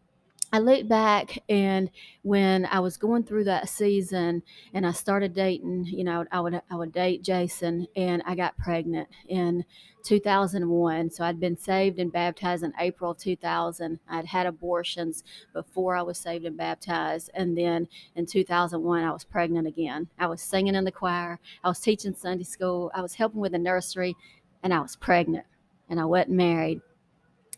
I 0.56 0.58
look 0.58 0.88
back 0.88 1.38
and 1.50 1.90
when 2.22 2.64
I 2.64 2.80
was 2.80 2.96
going 2.96 3.24
through 3.24 3.44
that 3.44 3.68
season 3.68 4.42
and 4.72 4.86
I 4.86 4.92
started 4.92 5.34
dating, 5.34 5.84
you 5.84 6.02
know, 6.02 6.24
I 6.32 6.40
would 6.40 6.62
I 6.70 6.76
would 6.76 6.92
date 6.92 7.22
Jason 7.22 7.86
and 7.94 8.22
I 8.24 8.34
got 8.36 8.56
pregnant 8.56 9.06
in 9.28 9.66
2001. 10.02 11.10
So 11.10 11.24
I'd 11.24 11.38
been 11.38 11.58
saved 11.58 11.98
and 11.98 12.10
baptized 12.10 12.62
in 12.62 12.72
April 12.80 13.14
2000. 13.14 14.00
I'd 14.08 14.24
had 14.24 14.46
abortions 14.46 15.24
before 15.52 15.94
I 15.94 16.00
was 16.00 16.16
saved 16.16 16.46
and 16.46 16.56
baptized 16.56 17.28
and 17.34 17.54
then 17.54 17.86
in 18.14 18.24
2001 18.24 19.04
I 19.04 19.12
was 19.12 19.24
pregnant 19.24 19.66
again. 19.66 20.08
I 20.18 20.26
was 20.26 20.40
singing 20.40 20.74
in 20.74 20.84
the 20.84 20.90
choir, 20.90 21.38
I 21.64 21.68
was 21.68 21.80
teaching 21.80 22.14
Sunday 22.14 22.44
school, 22.44 22.90
I 22.94 23.02
was 23.02 23.12
helping 23.12 23.40
with 23.40 23.52
the 23.52 23.58
nursery 23.58 24.16
and 24.62 24.72
I 24.72 24.80
was 24.80 24.96
pregnant 24.96 25.44
and 25.90 26.00
I 26.00 26.06
wasn't 26.06 26.30
married. 26.30 26.80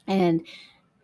And 0.09 0.45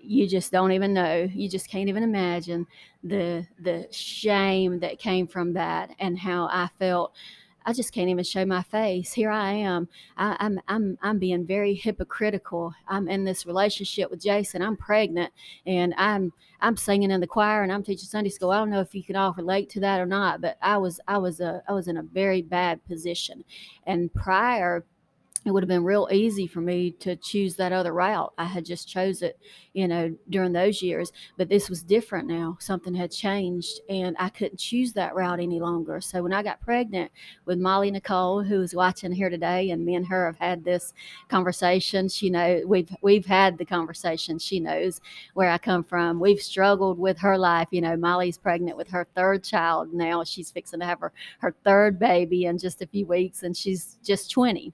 you 0.07 0.29
just 0.29 0.53
don't 0.53 0.73
even 0.73 0.93
know. 0.93 1.29
You 1.33 1.49
just 1.49 1.69
can't 1.69 1.89
even 1.89 2.03
imagine 2.03 2.67
the 3.03 3.47
the 3.59 3.87
shame 3.91 4.81
that 4.81 4.99
came 4.99 5.27
from 5.27 5.53
that 5.55 5.91
and 5.99 6.19
how 6.19 6.47
i 6.47 6.69
felt. 6.79 7.15
I 7.67 7.73
just 7.73 7.95
can't 7.95 8.11
even 8.11 8.25
show 8.25 8.45
my 8.45 8.63
face. 8.63 9.15
Here 9.15 9.31
i 9.31 9.53
am. 9.53 9.89
I, 10.19 10.33
am 10.33 10.37
I'm, 10.39 10.61
I'm 10.69 10.99
i'm 11.03 11.19
being 11.19 11.47
very 11.47 11.75
hypocritical. 11.75 12.75
I'm 12.89 13.09
in 13.09 13.25
this 13.25 13.47
relationship 13.47 14.11
with 14.11 14.23
jason. 14.23 14.63
I'm 14.63 14.77
pregnant 14.77 15.33
and 15.67 15.95
i'm 15.97 16.33
i'm 16.61 16.77
singing 16.77 17.11
in 17.11 17.21
the 17.21 17.27
choir 17.27 17.63
and 17.63 17.73
i'm 17.73 17.83
teaching 17.83 18.09
sunday 18.09 18.31
school. 18.31 18.51
I 18.51 18.59
don't 18.59 18.71
know 18.71 18.81
if 18.81 18.95
you 18.95 19.03
can 19.03 19.17
all 19.17 19.35
relate 19.35 19.71
to 19.71 19.81
that 19.81 20.01
or 20.01 20.07
not 20.07 20.41
but 20.41 20.59
i 20.63 20.77
was 20.77 21.01
i 21.09 21.19
was 21.19 21.41
a 21.41 21.63
i 21.69 21.73
was 21.73 21.89
in 21.89 21.97
a 21.97 22.03
very 22.03 22.43
bad 22.43 22.85
position. 22.85 23.45
And 23.87 24.13
prior 24.13 24.85
it 25.45 25.51
would 25.51 25.63
have 25.63 25.69
been 25.69 25.85
real 25.85 26.09
easy 26.11 26.47
for 26.47 26.61
me 26.61 26.91
to 26.93 27.17
choose 27.17 27.57
that 27.57 27.73
other 27.73 27.93
route. 27.93 28.33
I 28.39 28.45
had 28.45 28.65
just 28.65 28.89
chose 28.89 29.21
it, 29.21 29.39
you 29.75 29.87
know, 29.87 30.17
during 30.31 30.53
those 30.53 30.81
years, 30.81 31.13
but 31.37 31.49
this 31.51 31.69
was 31.69 31.83
different 31.83 32.29
now. 32.29 32.57
Something 32.61 32.95
had 32.95 33.11
changed 33.11 33.81
and 33.89 34.17
I 34.19 34.31
couldn't 34.31 34.59
choose 34.59 34.95
that 34.95 35.15
route 35.15 35.41
any 35.41 35.61
longer. 35.61 36.01
So 36.01 36.23
when 36.23 36.33
I 36.33 36.43
got 36.43 36.61
pregnant 36.61 37.11
with 37.45 37.59
Molly 37.59 37.91
Nicole, 37.91 38.43
who 38.43 38.63
is 38.63 38.75
watching 38.75 39.13
here 39.13 39.29
today, 39.29 39.71
and 39.71 39.85
me 39.85 39.95
and 39.97 40.07
her 40.07 40.27
have 40.27 40.39
had 40.39 40.65
this 40.65 40.95
conversation, 41.29 42.09
she 42.09 42.31
know 42.31 42.63
we've 42.67 42.95
we've 43.03 43.27
had 43.27 43.59
the 43.59 43.65
conversation. 43.67 44.39
She 44.39 44.61
knows 44.61 45.01
where 45.35 45.51
I 45.51 45.59
come 45.59 45.85
from. 45.85 46.21
We've 46.21 46.41
struggled 46.41 46.99
with 46.99 47.19
her 47.19 47.37
life. 47.37 47.69
You 47.71 47.83
know, 47.83 47.97
Molly's 47.97 48.39
pregnant 48.39 48.77
with 48.77 48.89
her 48.89 49.07
third 49.15 49.45
child 49.45 49.93
now. 49.93 50.25
She's 50.25 50.51
fixing 50.51 50.81
to 50.81 50.87
have 50.87 51.01
her, 51.01 51.13
her 51.41 51.55
third 51.65 51.99
baby 51.99 52.47
in 52.47 52.59
just 52.59 52.83
a 52.83 52.87
few 52.87 53.07
weeks 53.07 53.43
and 53.43 53.57
she's 53.57 53.99
just 54.03 54.31
20 54.31 54.73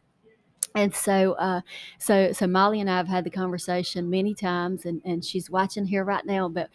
and 0.74 0.94
so 0.94 1.32
uh, 1.32 1.60
so 1.98 2.32
so 2.32 2.46
molly 2.46 2.80
and 2.80 2.90
i 2.90 2.96
have 2.96 3.08
had 3.08 3.24
the 3.24 3.30
conversation 3.30 4.08
many 4.10 4.34
times 4.34 4.84
and 4.86 5.00
and 5.04 5.24
she's 5.24 5.50
watching 5.50 5.86
here 5.86 6.04
right 6.04 6.24
now 6.26 6.48
but 6.48 6.70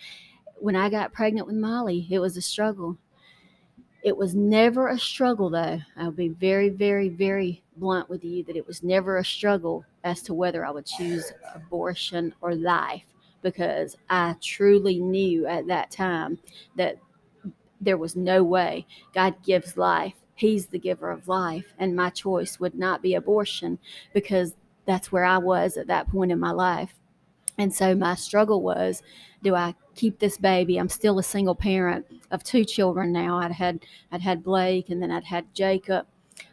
when 0.57 0.75
i 0.75 0.89
got 0.89 1.13
pregnant 1.13 1.47
with 1.47 1.55
molly 1.55 2.07
it 2.09 2.19
was 2.19 2.37
a 2.37 2.41
struggle. 2.41 2.97
It 4.03 4.15
was 4.15 4.35
never 4.35 4.87
a 4.87 4.99
struggle 4.99 5.49
though. 5.49 5.79
I'll 5.97 6.11
be 6.11 6.29
very 6.29 6.69
very 6.69 7.09
very 7.09 7.63
blunt 7.77 8.09
with 8.09 8.23
you 8.23 8.43
that 8.43 8.55
it 8.55 8.67
was 8.67 8.83
never 8.83 9.17
a 9.17 9.25
struggle 9.25 9.83
as 10.03 10.21
to 10.23 10.33
whether 10.33 10.65
i 10.65 10.71
would 10.71 10.85
choose 10.85 11.33
abortion 11.53 12.33
or 12.41 12.55
life 12.55 13.03
because 13.41 13.97
i 14.09 14.35
truly 14.41 14.99
knew 15.01 15.45
at 15.47 15.67
that 15.67 15.91
time 15.91 16.39
that 16.77 16.97
there 17.81 17.97
was 17.97 18.15
no 18.15 18.43
way 18.43 18.85
god 19.13 19.35
gives 19.43 19.77
life 19.77 20.15
He's 20.35 20.67
the 20.67 20.79
giver 20.79 21.09
of 21.11 21.27
life, 21.27 21.73
and 21.79 21.95
my 21.95 22.09
choice 22.09 22.59
would 22.59 22.75
not 22.75 23.01
be 23.01 23.15
abortion 23.15 23.79
because 24.13 24.55
that's 24.85 25.11
where 25.11 25.23
I 25.25 25.37
was 25.37 25.77
at 25.77 25.87
that 25.87 26.09
point 26.09 26.31
in 26.31 26.39
my 26.39 26.51
life. 26.51 26.95
And 27.57 27.73
so 27.73 27.95
my 27.95 28.15
struggle 28.15 28.61
was 28.61 29.01
do 29.41 29.55
I 29.55 29.75
keep 29.95 30.19
this 30.19 30.37
baby? 30.37 30.77
I'm 30.77 30.89
still 30.89 31.19
a 31.19 31.23
single 31.23 31.55
parent 31.55 32.05
of 32.31 32.43
two 32.43 32.65
children 32.65 33.11
now. 33.11 33.37
I'd 33.37 33.53
had 33.53 33.85
I'd 34.11 34.21
had 34.21 34.43
Blake 34.43 34.89
and 34.89 35.01
then 35.01 35.11
I'd 35.11 35.25
had 35.25 35.53
Jacob 35.53 36.07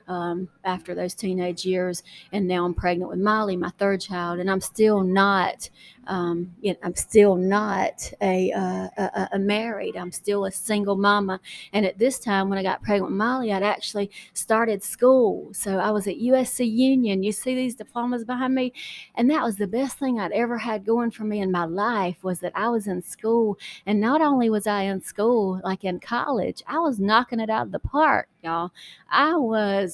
um, 0.09 0.49
after 0.65 0.95
those 0.95 1.15
teenage 1.15 1.65
years, 1.65 2.03
and 2.33 2.47
now 2.47 2.65
I'm 2.65 2.75
pregnant 2.75 3.11
with 3.11 3.21
Molly, 3.21 3.57
my 3.57 3.71
third 3.79 4.01
child, 4.01 4.39
and 4.39 4.51
I'm 4.51 4.61
still 4.61 5.03
not, 5.03 5.69
um, 6.07 6.55
you 6.61 6.73
know, 6.73 6.79
I'm 6.83 6.97
still 6.97 7.37
not 7.37 8.13
a, 8.21 8.53
uh, 8.53 8.89
a, 8.97 9.29
a, 9.33 9.39
married. 9.39 9.97
I'm 9.97 10.11
still 10.11 10.47
a 10.47 10.51
single 10.51 10.97
mama. 10.97 11.41
And 11.73 11.87
at 11.87 11.99
this 11.99 12.19
time, 12.19 12.49
when 12.49 12.59
I 12.59 12.63
got 12.63 12.83
pregnant 12.83 13.13
with 13.13 13.17
Molly, 13.19 13.53
I'd 13.53 13.63
actually 13.63 14.11
started 14.35 14.83
school. 14.83 15.51
So 15.53 15.79
I 15.79 15.91
was 15.91 16.07
at 16.09 16.17
USC 16.17 16.71
Union. 16.71 17.23
You 17.23 17.33
see 17.33 17.55
these 17.55 17.75
diplomas 17.77 18.25
behind 18.25 18.55
me, 18.55 18.73
and 19.15 19.31
that 19.31 19.43
was 19.43 19.57
the 19.57 19.67
best 19.67 19.99
thing 19.99 20.19
I'd 20.19 20.33
ever 20.33 20.59
had 20.59 20.85
going 20.85 21.11
for 21.11 21.25
me 21.25 21.41
in 21.41 21.53
my 21.53 21.65
life 21.65 22.17
was 22.23 22.41
that 22.41 22.53
I 22.55 22.69
was 22.69 22.87
in 22.87 23.03
school, 23.03 23.59
and 23.87 24.01
not 24.01 24.21
only 24.21 24.51
was 24.51 24.67
I 24.67 24.83
in 24.83 25.03
school, 25.03 25.61
like 25.65 25.85
in 25.85 26.01
college, 26.01 26.63
I 26.67 26.79
was 26.79 26.99
knocking 26.99 27.41
it 27.41 27.51
out 27.51 27.67
of 27.67 27.73
the 27.73 27.79
park, 27.79 28.29
y'all. 28.43 28.73
I 29.11 29.35
was 29.37 29.92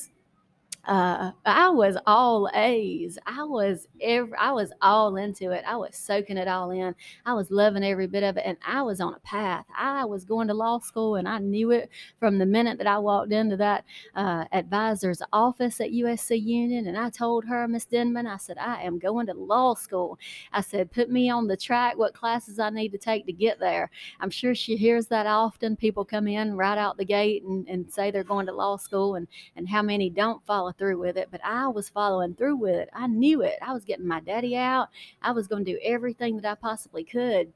uh, 0.89 1.33
I 1.45 1.69
was 1.69 1.99
all 2.07 2.49
A's. 2.55 3.19
I 3.27 3.45
was 3.45 3.87
every, 4.01 4.33
I 4.39 4.53
was 4.53 4.73
all 4.81 5.17
into 5.17 5.51
it. 5.51 5.63
I 5.67 5.77
was 5.77 5.95
soaking 5.95 6.39
it 6.39 6.49
all 6.49 6.71
in. 6.71 6.95
I 7.27 7.35
was 7.35 7.51
loving 7.51 7.85
every 7.85 8.07
bit 8.07 8.23
of 8.23 8.39
it, 8.39 8.45
and 8.47 8.57
I 8.67 8.81
was 8.81 8.99
on 8.99 9.13
a 9.13 9.19
path. 9.21 9.67
I 9.77 10.07
was 10.07 10.25
going 10.25 10.49
to 10.49 10.55
law 10.55 10.79
school, 10.79 11.17
and 11.17 11.29
I 11.29 11.41
knew 11.41 11.73
it 11.73 11.91
from 12.19 12.39
the 12.39 12.47
minute 12.47 12.79
that 12.79 12.87
I 12.87 12.99
walked 12.99 13.33
into 13.33 13.57
that 13.59 13.85
uh, 14.15 14.47
advisor's 14.53 15.21
office 15.31 15.79
at 15.83 15.91
USC 15.91 16.43
Union. 16.43 16.87
And 16.87 16.97
I 16.97 17.11
told 17.11 17.45
her, 17.45 17.69
Miss 17.69 17.85
Denman, 17.85 18.27
I 18.27 18.39
said, 18.39 18.57
I 18.57 18.83
am 18.83 18.99
going 18.99 19.27
to 19.27 19.35
law 19.35 19.75
school. 19.75 20.19
I 20.55 20.63
said, 20.63 20.91
put 20.91 21.11
me 21.11 21.29
on 21.29 21.49
the 21.49 21.57
track. 21.57 21.99
What 21.99 22.15
classes 22.15 22.59
I 22.59 22.71
need 22.71 22.93
to 22.93 22.99
take 22.99 23.27
to 23.27 23.33
get 23.33 23.61
there. 23.61 23.91
I'm 24.21 24.31
sure 24.31 24.55
she 24.55 24.75
hears 24.77 25.07
that 25.09 25.27
often. 25.27 25.77
People 25.77 26.07
come 26.07 26.29
in 26.29 26.57
right 26.57 26.79
out 26.79 26.97
the 26.97 27.05
gate 27.05 27.43
and, 27.43 27.69
and 27.69 27.93
say 27.93 28.11
they're 28.11 28.25
going 28.25 28.47
to 28.47 28.53
law 28.55 28.79
school, 28.79 29.17
and 29.17 29.29
and 29.55 29.69
how 29.69 29.83
many 29.83 30.09
don't 30.09 30.45
follow 30.47 30.73
through 30.79 30.99
with 30.99 31.17
it, 31.17 31.29
but 31.31 31.41
I 31.45 31.69
was 31.69 31.89
following 31.89 32.35
through 32.35 32.57
with 32.57 32.75
it. 32.75 32.89
I 32.93 33.07
knew 33.07 33.43
it. 33.43 33.59
I 33.61 33.73
was 33.73 33.85
getting 33.85 34.07
my 34.07 34.21
daddy 34.21 34.57
out. 34.57 34.89
I 35.21 35.33
was 35.33 35.47
going 35.49 35.65
to 35.65 35.73
do 35.73 35.79
everything 35.83 36.37
that 36.37 36.51
I 36.51 36.55
possibly 36.55 37.05
could 37.05 37.53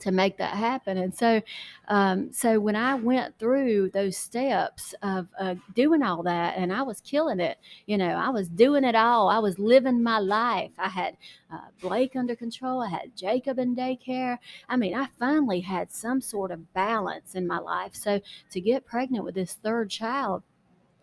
to 0.00 0.12
make 0.12 0.36
that 0.38 0.54
happen. 0.54 0.98
And 0.98 1.14
so, 1.14 1.40
um, 1.88 2.32
so 2.32 2.60
when 2.60 2.76
I 2.76 2.94
went 2.94 3.38
through 3.38 3.90
those 3.90 4.16
steps 4.16 4.94
of 5.02 5.28
uh, 5.38 5.56
doing 5.74 6.02
all 6.02 6.22
that, 6.22 6.56
and 6.56 6.72
I 6.72 6.82
was 6.82 7.00
killing 7.00 7.40
it, 7.40 7.58
you 7.86 7.98
know, 7.98 8.10
I 8.10 8.30
was 8.30 8.48
doing 8.48 8.84
it 8.84 8.94
all. 8.94 9.28
I 9.28 9.38
was 9.38 9.58
living 9.58 10.02
my 10.02 10.18
life. 10.18 10.70
I 10.78 10.88
had 10.88 11.16
uh, 11.52 11.68
Blake 11.80 12.16
under 12.16 12.36
control. 12.36 12.82
I 12.82 12.90
had 12.90 13.16
Jacob 13.16 13.58
in 13.58 13.74
daycare. 13.74 14.38
I 14.68 14.76
mean, 14.76 14.94
I 14.94 15.08
finally 15.18 15.60
had 15.60 15.92
some 15.92 16.20
sort 16.20 16.50
of 16.50 16.72
balance 16.72 17.34
in 17.34 17.46
my 17.46 17.58
life. 17.58 17.94
So 17.94 18.20
to 18.50 18.60
get 18.60 18.86
pregnant 18.86 19.24
with 19.24 19.34
this 19.34 19.54
third 19.54 19.90
child 19.90 20.42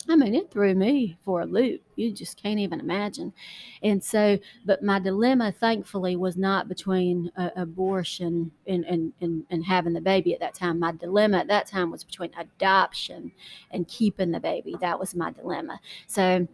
I 0.08 0.16
mean, 0.16 0.36
it 0.36 0.52
threw 0.52 0.76
me 0.76 1.18
for 1.26 1.42
a 1.42 1.46
loop. 1.46 1.82
You 1.96 2.12
just 2.12 2.42
can't 2.42 2.60
even 2.60 2.80
imagine. 2.80 3.34
And 3.82 4.04
so, 4.04 4.38
but 4.64 4.84
my 4.84 5.00
dilemma, 5.00 5.52
thankfully, 5.52 6.16
was 6.16 6.38
not 6.38 6.68
between 6.68 7.32
uh, 7.36 7.50
abortion 7.56 8.52
and, 8.68 8.86
and, 8.86 9.14
and, 9.20 9.46
and 9.50 9.66
having 9.66 9.94
the 9.94 10.02
baby 10.02 10.34
at 10.34 10.40
that 10.42 10.54
time. 10.54 10.80
My 10.80 10.92
dilemma 10.92 11.40
at 11.40 11.48
that 11.48 11.66
time 11.66 11.90
was 11.90 12.04
between 12.04 12.32
adoption 12.38 13.32
and 13.72 13.88
keeping 13.88 14.32
the 14.32 14.40
baby. 14.40 14.76
That 14.80 15.00
was 15.00 15.16
my 15.16 15.32
dilemma. 15.32 15.80
So, 16.06 16.48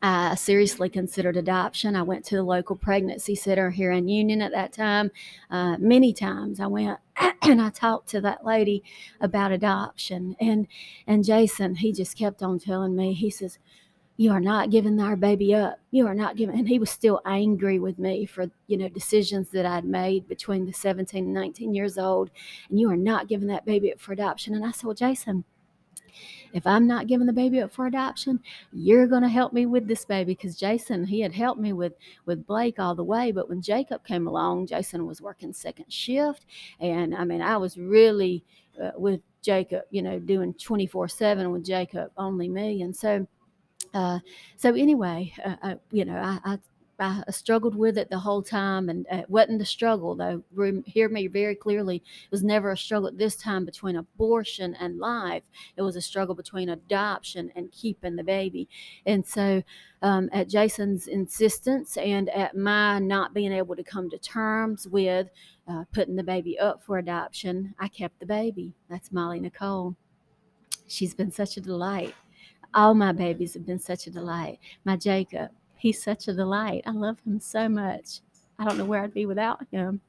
I 0.00 0.36
seriously 0.36 0.88
considered 0.88 1.36
adoption. 1.36 1.96
I 1.96 2.02
went 2.02 2.24
to 2.26 2.36
the 2.36 2.42
local 2.42 2.76
pregnancy 2.76 3.34
center 3.34 3.70
here 3.70 3.90
in 3.90 4.08
Union 4.08 4.40
at 4.40 4.52
that 4.52 4.72
time. 4.72 5.10
Uh, 5.50 5.76
many 5.78 6.12
times 6.12 6.60
I 6.60 6.68
went 6.68 7.00
and 7.42 7.60
I 7.60 7.70
talked 7.70 8.08
to 8.10 8.20
that 8.20 8.44
lady 8.44 8.84
about 9.20 9.50
adoption. 9.50 10.36
And 10.40 10.68
and 11.06 11.24
Jason, 11.24 11.76
he 11.76 11.92
just 11.92 12.16
kept 12.16 12.42
on 12.42 12.60
telling 12.60 12.94
me. 12.94 13.12
He 13.12 13.28
says, 13.28 13.58
"You 14.16 14.30
are 14.30 14.40
not 14.40 14.70
giving 14.70 15.00
our 15.00 15.16
baby 15.16 15.52
up. 15.52 15.80
You 15.90 16.06
are 16.06 16.14
not 16.14 16.36
giving." 16.36 16.56
And 16.56 16.68
he 16.68 16.78
was 16.78 16.90
still 16.90 17.20
angry 17.26 17.80
with 17.80 17.98
me 17.98 18.24
for 18.24 18.50
you 18.68 18.76
know 18.76 18.88
decisions 18.88 19.50
that 19.50 19.66
I'd 19.66 19.84
made 19.84 20.28
between 20.28 20.66
the 20.66 20.72
17 20.72 21.24
and 21.24 21.34
19 21.34 21.74
years 21.74 21.98
old. 21.98 22.30
And 22.70 22.78
you 22.78 22.88
are 22.90 22.96
not 22.96 23.26
giving 23.28 23.48
that 23.48 23.66
baby 23.66 23.92
up 23.92 24.00
for 24.00 24.12
adoption. 24.12 24.54
And 24.54 24.64
I 24.64 24.70
said, 24.70 24.84
"Well, 24.86 24.94
Jason." 24.94 25.44
If 26.52 26.66
I'm 26.66 26.86
not 26.86 27.06
giving 27.06 27.26
the 27.26 27.32
baby 27.32 27.60
up 27.60 27.72
for 27.72 27.86
adoption, 27.86 28.40
you're 28.72 29.06
going 29.06 29.22
to 29.22 29.28
help 29.28 29.52
me 29.52 29.66
with 29.66 29.86
this 29.86 30.04
baby 30.04 30.32
because 30.32 30.56
Jason, 30.56 31.04
he 31.04 31.20
had 31.20 31.32
helped 31.32 31.60
me 31.60 31.72
with 31.72 31.94
with 32.26 32.46
Blake 32.46 32.78
all 32.78 32.94
the 32.94 33.04
way, 33.04 33.32
but 33.32 33.48
when 33.48 33.62
Jacob 33.62 34.04
came 34.04 34.26
along, 34.26 34.66
Jason 34.66 35.06
was 35.06 35.20
working 35.20 35.52
second 35.52 35.92
shift, 35.92 36.46
and 36.80 37.14
I 37.14 37.24
mean, 37.24 37.42
I 37.42 37.56
was 37.56 37.76
really 37.76 38.44
uh, 38.82 38.92
with 38.96 39.20
Jacob, 39.42 39.82
you 39.90 40.02
know, 40.02 40.18
doing 40.18 40.54
24 40.54 41.08
7 41.08 41.50
with 41.50 41.64
Jacob, 41.64 42.10
only 42.16 42.48
me. 42.48 42.82
And 42.82 42.94
so, 42.94 43.26
uh, 43.94 44.18
so 44.56 44.74
anyway, 44.74 45.32
uh, 45.44 45.56
I, 45.62 45.76
you 45.90 46.04
know, 46.04 46.16
I, 46.16 46.38
I 46.44 46.58
I 47.00 47.22
struggled 47.30 47.76
with 47.76 47.96
it 47.96 48.10
the 48.10 48.18
whole 48.18 48.42
time, 48.42 48.88
and 48.88 49.06
it 49.10 49.30
wasn't 49.30 49.60
the 49.60 49.64
struggle 49.64 50.16
though. 50.16 50.42
hear 50.84 51.08
me 51.08 51.28
very 51.28 51.54
clearly. 51.54 51.96
It 51.96 52.30
was 52.30 52.42
never 52.42 52.72
a 52.72 52.76
struggle 52.76 53.10
this 53.12 53.36
time 53.36 53.64
between 53.64 53.96
abortion 53.96 54.74
and 54.74 54.98
life. 54.98 55.44
It 55.76 55.82
was 55.82 55.94
a 55.94 56.00
struggle 56.00 56.34
between 56.34 56.68
adoption 56.68 57.52
and 57.54 57.70
keeping 57.70 58.16
the 58.16 58.24
baby. 58.24 58.68
And 59.06 59.24
so, 59.24 59.62
um, 60.02 60.28
at 60.32 60.48
Jason's 60.48 61.06
insistence 61.06 61.96
and 61.96 62.28
at 62.30 62.56
my 62.56 62.98
not 62.98 63.32
being 63.32 63.52
able 63.52 63.76
to 63.76 63.84
come 63.84 64.10
to 64.10 64.18
terms 64.18 64.88
with 64.88 65.28
uh, 65.68 65.84
putting 65.92 66.16
the 66.16 66.22
baby 66.24 66.58
up 66.58 66.82
for 66.82 66.98
adoption, 66.98 67.74
I 67.78 67.88
kept 67.88 68.18
the 68.18 68.26
baby. 68.26 68.74
That's 68.88 69.12
Molly 69.12 69.40
Nicole. 69.40 69.96
She's 70.88 71.14
been 71.14 71.30
such 71.30 71.56
a 71.56 71.60
delight. 71.60 72.14
All 72.74 72.94
my 72.94 73.12
babies 73.12 73.54
have 73.54 73.66
been 73.66 73.78
such 73.78 74.06
a 74.06 74.10
delight. 74.10 74.58
My 74.84 74.96
Jacob, 74.96 75.50
He's 75.78 76.02
such 76.02 76.28
a 76.28 76.34
delight. 76.34 76.82
I 76.86 76.90
love 76.92 77.18
him 77.26 77.40
so 77.40 77.68
much. 77.68 78.20
I 78.58 78.64
don't 78.64 78.78
know 78.78 78.84
where 78.84 79.02
I'd 79.02 79.14
be 79.14 79.26
without 79.26 79.66
him 79.70 80.00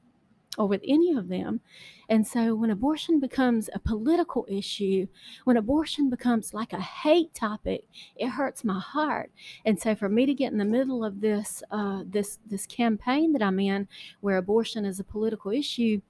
or 0.58 0.66
with 0.66 0.82
any 0.86 1.12
of 1.12 1.28
them. 1.28 1.60
And 2.08 2.26
so 2.26 2.56
when 2.56 2.70
abortion 2.70 3.20
becomes 3.20 3.70
a 3.72 3.78
political 3.78 4.46
issue, 4.48 5.06
when 5.44 5.56
abortion 5.56 6.10
becomes 6.10 6.52
like 6.52 6.72
a 6.72 6.80
hate 6.80 7.32
topic, 7.34 7.84
it 8.16 8.30
hurts 8.30 8.64
my 8.64 8.80
heart. 8.80 9.30
And 9.64 9.80
so 9.80 9.94
for 9.94 10.08
me 10.08 10.26
to 10.26 10.34
get 10.34 10.50
in 10.50 10.58
the 10.58 10.64
middle 10.64 11.04
of 11.04 11.20
this 11.20 11.62
uh, 11.70 12.02
this 12.04 12.38
this 12.44 12.66
campaign 12.66 13.32
that 13.32 13.42
I'm 13.42 13.60
in, 13.60 13.86
where 14.20 14.38
abortion 14.38 14.84
is 14.84 14.98
a 14.98 15.04
political 15.04 15.52
issue, 15.52 16.00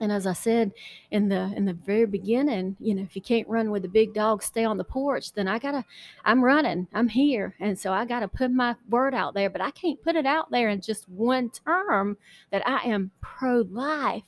and 0.00 0.12
as 0.12 0.26
I 0.26 0.34
said 0.34 0.72
in 1.10 1.28
the 1.28 1.52
in 1.56 1.64
the 1.64 1.72
very 1.72 2.06
beginning, 2.06 2.76
you 2.78 2.94
know, 2.94 3.02
if 3.02 3.16
you 3.16 3.22
can't 3.22 3.48
run 3.48 3.70
with 3.70 3.82
the 3.82 3.88
big 3.88 4.12
dog, 4.12 4.42
stay 4.42 4.64
on 4.64 4.76
the 4.76 4.84
porch. 4.84 5.32
Then 5.32 5.48
I 5.48 5.58
gotta, 5.58 5.84
I'm 6.24 6.44
running, 6.44 6.86
I'm 6.92 7.08
here, 7.08 7.54
and 7.60 7.78
so 7.78 7.92
I 7.92 8.04
gotta 8.04 8.28
put 8.28 8.50
my 8.50 8.76
word 8.88 9.14
out 9.14 9.34
there. 9.34 9.48
But 9.48 9.62
I 9.62 9.70
can't 9.70 10.02
put 10.02 10.16
it 10.16 10.26
out 10.26 10.50
there 10.50 10.68
in 10.68 10.80
just 10.80 11.08
one 11.08 11.50
term 11.50 12.18
that 12.50 12.66
I 12.68 12.88
am 12.88 13.10
pro 13.20 13.64
life. 13.70 14.24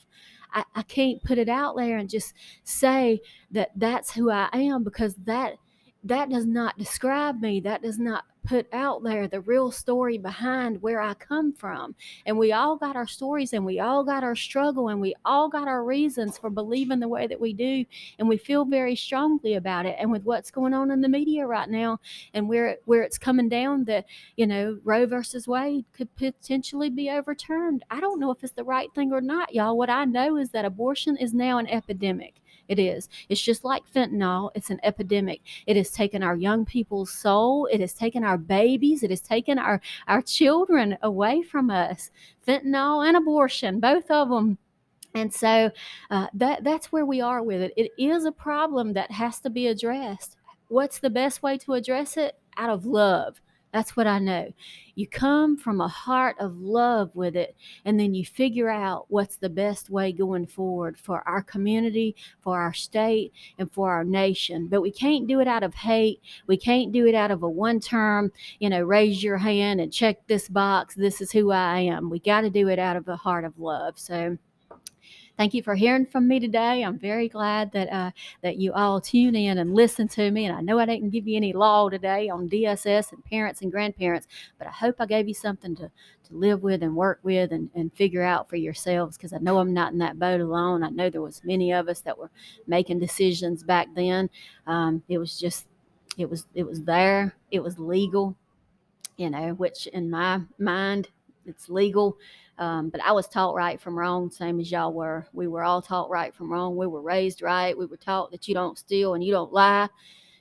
I, 0.52 0.64
I 0.74 0.82
can't 0.82 1.22
put 1.22 1.36
it 1.36 1.50
out 1.50 1.76
there 1.76 1.98
and 1.98 2.08
just 2.08 2.32
say 2.64 3.20
that 3.50 3.70
that's 3.76 4.12
who 4.12 4.30
I 4.30 4.48
am 4.54 4.84
because 4.84 5.14
that 5.26 5.54
that 6.04 6.30
does 6.30 6.46
not 6.46 6.78
describe 6.78 7.40
me. 7.40 7.60
That 7.60 7.82
does 7.82 7.98
not 7.98 8.24
put 8.48 8.66
out 8.72 9.02
there 9.02 9.28
the 9.28 9.42
real 9.42 9.70
story 9.70 10.16
behind 10.16 10.80
where 10.80 11.00
I 11.02 11.12
come 11.12 11.52
from. 11.52 11.94
And 12.24 12.38
we 12.38 12.52
all 12.52 12.76
got 12.76 12.96
our 12.96 13.06
stories 13.06 13.52
and 13.52 13.64
we 13.64 13.78
all 13.78 14.02
got 14.04 14.24
our 14.24 14.34
struggle 14.34 14.88
and 14.88 15.00
we 15.00 15.14
all 15.24 15.50
got 15.50 15.68
our 15.68 15.84
reasons 15.84 16.38
for 16.38 16.48
believing 16.48 16.98
the 16.98 17.08
way 17.08 17.26
that 17.26 17.38
we 17.40 17.52
do. 17.52 17.84
And 18.18 18.26
we 18.26 18.38
feel 18.38 18.64
very 18.64 18.96
strongly 18.96 19.54
about 19.54 19.84
it. 19.84 19.96
And 19.98 20.10
with 20.10 20.24
what's 20.24 20.50
going 20.50 20.72
on 20.72 20.90
in 20.90 21.02
the 21.02 21.10
media 21.10 21.46
right 21.46 21.68
now 21.68 22.00
and 22.32 22.48
where, 22.48 22.78
where 22.86 23.02
it's 23.02 23.18
coming 23.18 23.50
down 23.50 23.84
that, 23.84 24.06
you 24.36 24.46
know, 24.46 24.78
Roe 24.82 25.06
versus 25.06 25.46
Wade 25.46 25.84
could 25.92 26.14
potentially 26.16 26.88
be 26.88 27.10
overturned. 27.10 27.84
I 27.90 28.00
don't 28.00 28.18
know 28.18 28.30
if 28.30 28.42
it's 28.42 28.54
the 28.54 28.64
right 28.64 28.88
thing 28.94 29.12
or 29.12 29.20
not, 29.20 29.54
y'all. 29.54 29.76
What 29.76 29.90
I 29.90 30.06
know 30.06 30.38
is 30.38 30.50
that 30.50 30.64
abortion 30.64 31.18
is 31.18 31.34
now 31.34 31.58
an 31.58 31.66
epidemic. 31.66 32.40
It 32.68 32.78
is. 32.78 33.08
It's 33.28 33.40
just 33.40 33.64
like 33.64 33.82
fentanyl. 33.90 34.50
It's 34.54 34.70
an 34.70 34.80
epidemic. 34.82 35.40
It 35.66 35.76
has 35.76 35.90
taken 35.90 36.22
our 36.22 36.36
young 36.36 36.64
people's 36.64 37.10
soul. 37.10 37.66
It 37.72 37.80
has 37.80 37.94
taken 37.94 38.22
our 38.22 38.38
babies. 38.38 39.02
It 39.02 39.10
has 39.10 39.22
taken 39.22 39.58
our, 39.58 39.80
our 40.06 40.22
children 40.22 40.98
away 41.02 41.42
from 41.42 41.70
us. 41.70 42.10
Fentanyl 42.46 43.06
and 43.06 43.16
abortion, 43.16 43.80
both 43.80 44.10
of 44.10 44.28
them. 44.28 44.58
And 45.14 45.32
so 45.32 45.70
uh, 46.10 46.26
that 46.34 46.64
that's 46.64 46.92
where 46.92 47.06
we 47.06 47.20
are 47.20 47.42
with 47.42 47.62
it. 47.62 47.72
It 47.76 47.90
is 47.98 48.24
a 48.24 48.32
problem 48.32 48.92
that 48.92 49.10
has 49.10 49.40
to 49.40 49.50
be 49.50 49.68
addressed. 49.68 50.36
What's 50.68 50.98
the 50.98 51.10
best 51.10 51.42
way 51.42 51.56
to 51.58 51.72
address 51.72 52.16
it? 52.16 52.38
Out 52.58 52.70
of 52.70 52.84
love. 52.84 53.40
That's 53.72 53.96
what 53.96 54.06
I 54.06 54.18
know. 54.18 54.52
You 54.94 55.06
come 55.06 55.56
from 55.56 55.80
a 55.80 55.88
heart 55.88 56.36
of 56.40 56.56
love 56.58 57.14
with 57.14 57.36
it, 57.36 57.54
and 57.84 58.00
then 58.00 58.14
you 58.14 58.24
figure 58.24 58.68
out 58.68 59.06
what's 59.08 59.36
the 59.36 59.48
best 59.48 59.90
way 59.90 60.10
going 60.10 60.46
forward 60.46 60.98
for 60.98 61.26
our 61.28 61.42
community, 61.42 62.16
for 62.40 62.58
our 62.58 62.72
state, 62.72 63.32
and 63.58 63.70
for 63.70 63.92
our 63.92 64.04
nation. 64.04 64.66
But 64.66 64.82
we 64.82 64.90
can't 64.90 65.26
do 65.26 65.40
it 65.40 65.46
out 65.46 65.62
of 65.62 65.74
hate. 65.74 66.20
We 66.46 66.56
can't 66.56 66.92
do 66.92 67.06
it 67.06 67.14
out 67.14 67.30
of 67.30 67.42
a 67.42 67.48
one 67.48 67.78
term, 67.78 68.32
you 68.58 68.70
know, 68.70 68.82
raise 68.82 69.22
your 69.22 69.38
hand 69.38 69.80
and 69.80 69.92
check 69.92 70.26
this 70.26 70.48
box. 70.48 70.94
This 70.94 71.20
is 71.20 71.30
who 71.30 71.52
I 71.52 71.80
am. 71.80 72.10
We 72.10 72.18
got 72.18 72.40
to 72.40 72.50
do 72.50 72.68
it 72.68 72.78
out 72.78 72.96
of 72.96 73.06
a 73.06 73.16
heart 73.16 73.44
of 73.44 73.58
love. 73.58 73.98
So, 73.98 74.38
Thank 75.38 75.54
you 75.54 75.62
for 75.62 75.76
hearing 75.76 76.04
from 76.04 76.26
me 76.26 76.40
today. 76.40 76.82
I'm 76.82 76.98
very 76.98 77.28
glad 77.28 77.70
that 77.70 77.88
uh, 77.92 78.10
that 78.42 78.56
you 78.56 78.72
all 78.72 79.00
tune 79.00 79.36
in 79.36 79.58
and 79.58 79.72
listen 79.72 80.08
to 80.08 80.32
me. 80.32 80.46
And 80.46 80.56
I 80.56 80.60
know 80.60 80.80
I 80.80 80.84
didn't 80.84 81.10
give 81.10 81.28
you 81.28 81.36
any 81.36 81.52
law 81.52 81.88
today 81.88 82.28
on 82.28 82.48
DSS 82.48 83.12
and 83.12 83.24
parents 83.24 83.62
and 83.62 83.70
grandparents, 83.70 84.26
but 84.58 84.66
I 84.66 84.72
hope 84.72 84.96
I 84.98 85.06
gave 85.06 85.28
you 85.28 85.34
something 85.34 85.76
to, 85.76 85.82
to 85.82 86.34
live 86.34 86.64
with 86.64 86.82
and 86.82 86.96
work 86.96 87.20
with 87.22 87.52
and, 87.52 87.70
and 87.76 87.92
figure 87.94 88.24
out 88.24 88.50
for 88.50 88.56
yourselves 88.56 89.16
because 89.16 89.32
I 89.32 89.38
know 89.38 89.58
I'm 89.58 89.72
not 89.72 89.92
in 89.92 89.98
that 89.98 90.18
boat 90.18 90.40
alone. 90.40 90.82
I 90.82 90.88
know 90.88 91.08
there 91.08 91.22
was 91.22 91.40
many 91.44 91.72
of 91.72 91.88
us 91.88 92.00
that 92.00 92.18
were 92.18 92.32
making 92.66 92.98
decisions 92.98 93.62
back 93.62 93.86
then. 93.94 94.28
Um, 94.66 95.04
it 95.08 95.18
was 95.18 95.38
just 95.38 95.68
it 96.16 96.28
was 96.28 96.46
it 96.56 96.66
was 96.66 96.82
there. 96.82 97.32
It 97.52 97.62
was 97.62 97.78
legal, 97.78 98.34
you 99.16 99.30
know, 99.30 99.50
which 99.50 99.86
in 99.86 100.10
my 100.10 100.40
mind 100.58 101.10
it's 101.46 101.68
legal. 101.68 102.18
Um, 102.58 102.88
but 102.90 103.00
I 103.02 103.12
was 103.12 103.28
taught 103.28 103.54
right 103.54 103.80
from 103.80 103.96
wrong, 103.98 104.30
same 104.30 104.58
as 104.58 104.70
y'all 104.70 104.92
were. 104.92 105.26
We 105.32 105.46
were 105.46 105.62
all 105.62 105.80
taught 105.80 106.10
right 106.10 106.34
from 106.34 106.52
wrong. 106.52 106.76
We 106.76 106.86
were 106.88 107.00
raised 107.02 107.40
right. 107.40 107.76
We 107.78 107.86
were 107.86 107.96
taught 107.96 108.32
that 108.32 108.48
you 108.48 108.54
don't 108.54 108.76
steal 108.78 109.14
and 109.14 109.22
you 109.22 109.32
don't 109.32 109.52
lie, 109.52 109.88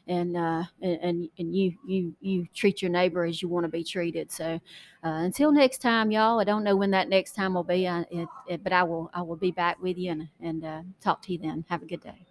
and 0.07 0.35
uh, 0.35 0.63
and 0.81 1.29
and 1.37 1.55
you 1.55 1.73
you 1.85 2.15
you 2.19 2.47
treat 2.55 2.81
your 2.81 2.89
neighbor 2.91 3.23
as 3.23 3.41
you 3.41 3.47
want 3.49 3.65
to 3.65 3.69
be 3.69 3.83
treated. 3.83 4.31
So 4.31 4.45
uh, 4.55 4.59
until 5.03 5.51
next 5.51 5.79
time, 5.79 6.11
y'all. 6.11 6.39
I 6.39 6.43
don't 6.43 6.63
know 6.63 6.75
when 6.75 6.91
that 6.91 7.09
next 7.09 7.33
time 7.35 7.53
will 7.53 7.63
be, 7.63 7.87
I, 7.87 8.01
it, 8.09 8.27
it, 8.47 8.63
but 8.63 8.73
I 8.73 8.83
will 8.83 9.11
I 9.13 9.21
will 9.21 9.35
be 9.35 9.51
back 9.51 9.81
with 9.81 9.97
you 9.97 10.11
and 10.11 10.27
and 10.41 10.65
uh, 10.65 10.81
talk 11.01 11.21
to 11.23 11.33
you 11.33 11.37
then. 11.39 11.65
Have 11.69 11.83
a 11.83 11.85
good 11.85 12.01
day. 12.01 12.25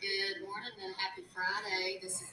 Good 0.00 0.42
morning 0.46 0.70
and 0.84 0.94
happy 0.98 1.23
Friday. 1.34 1.98
This 2.00 2.22
is 2.22 2.28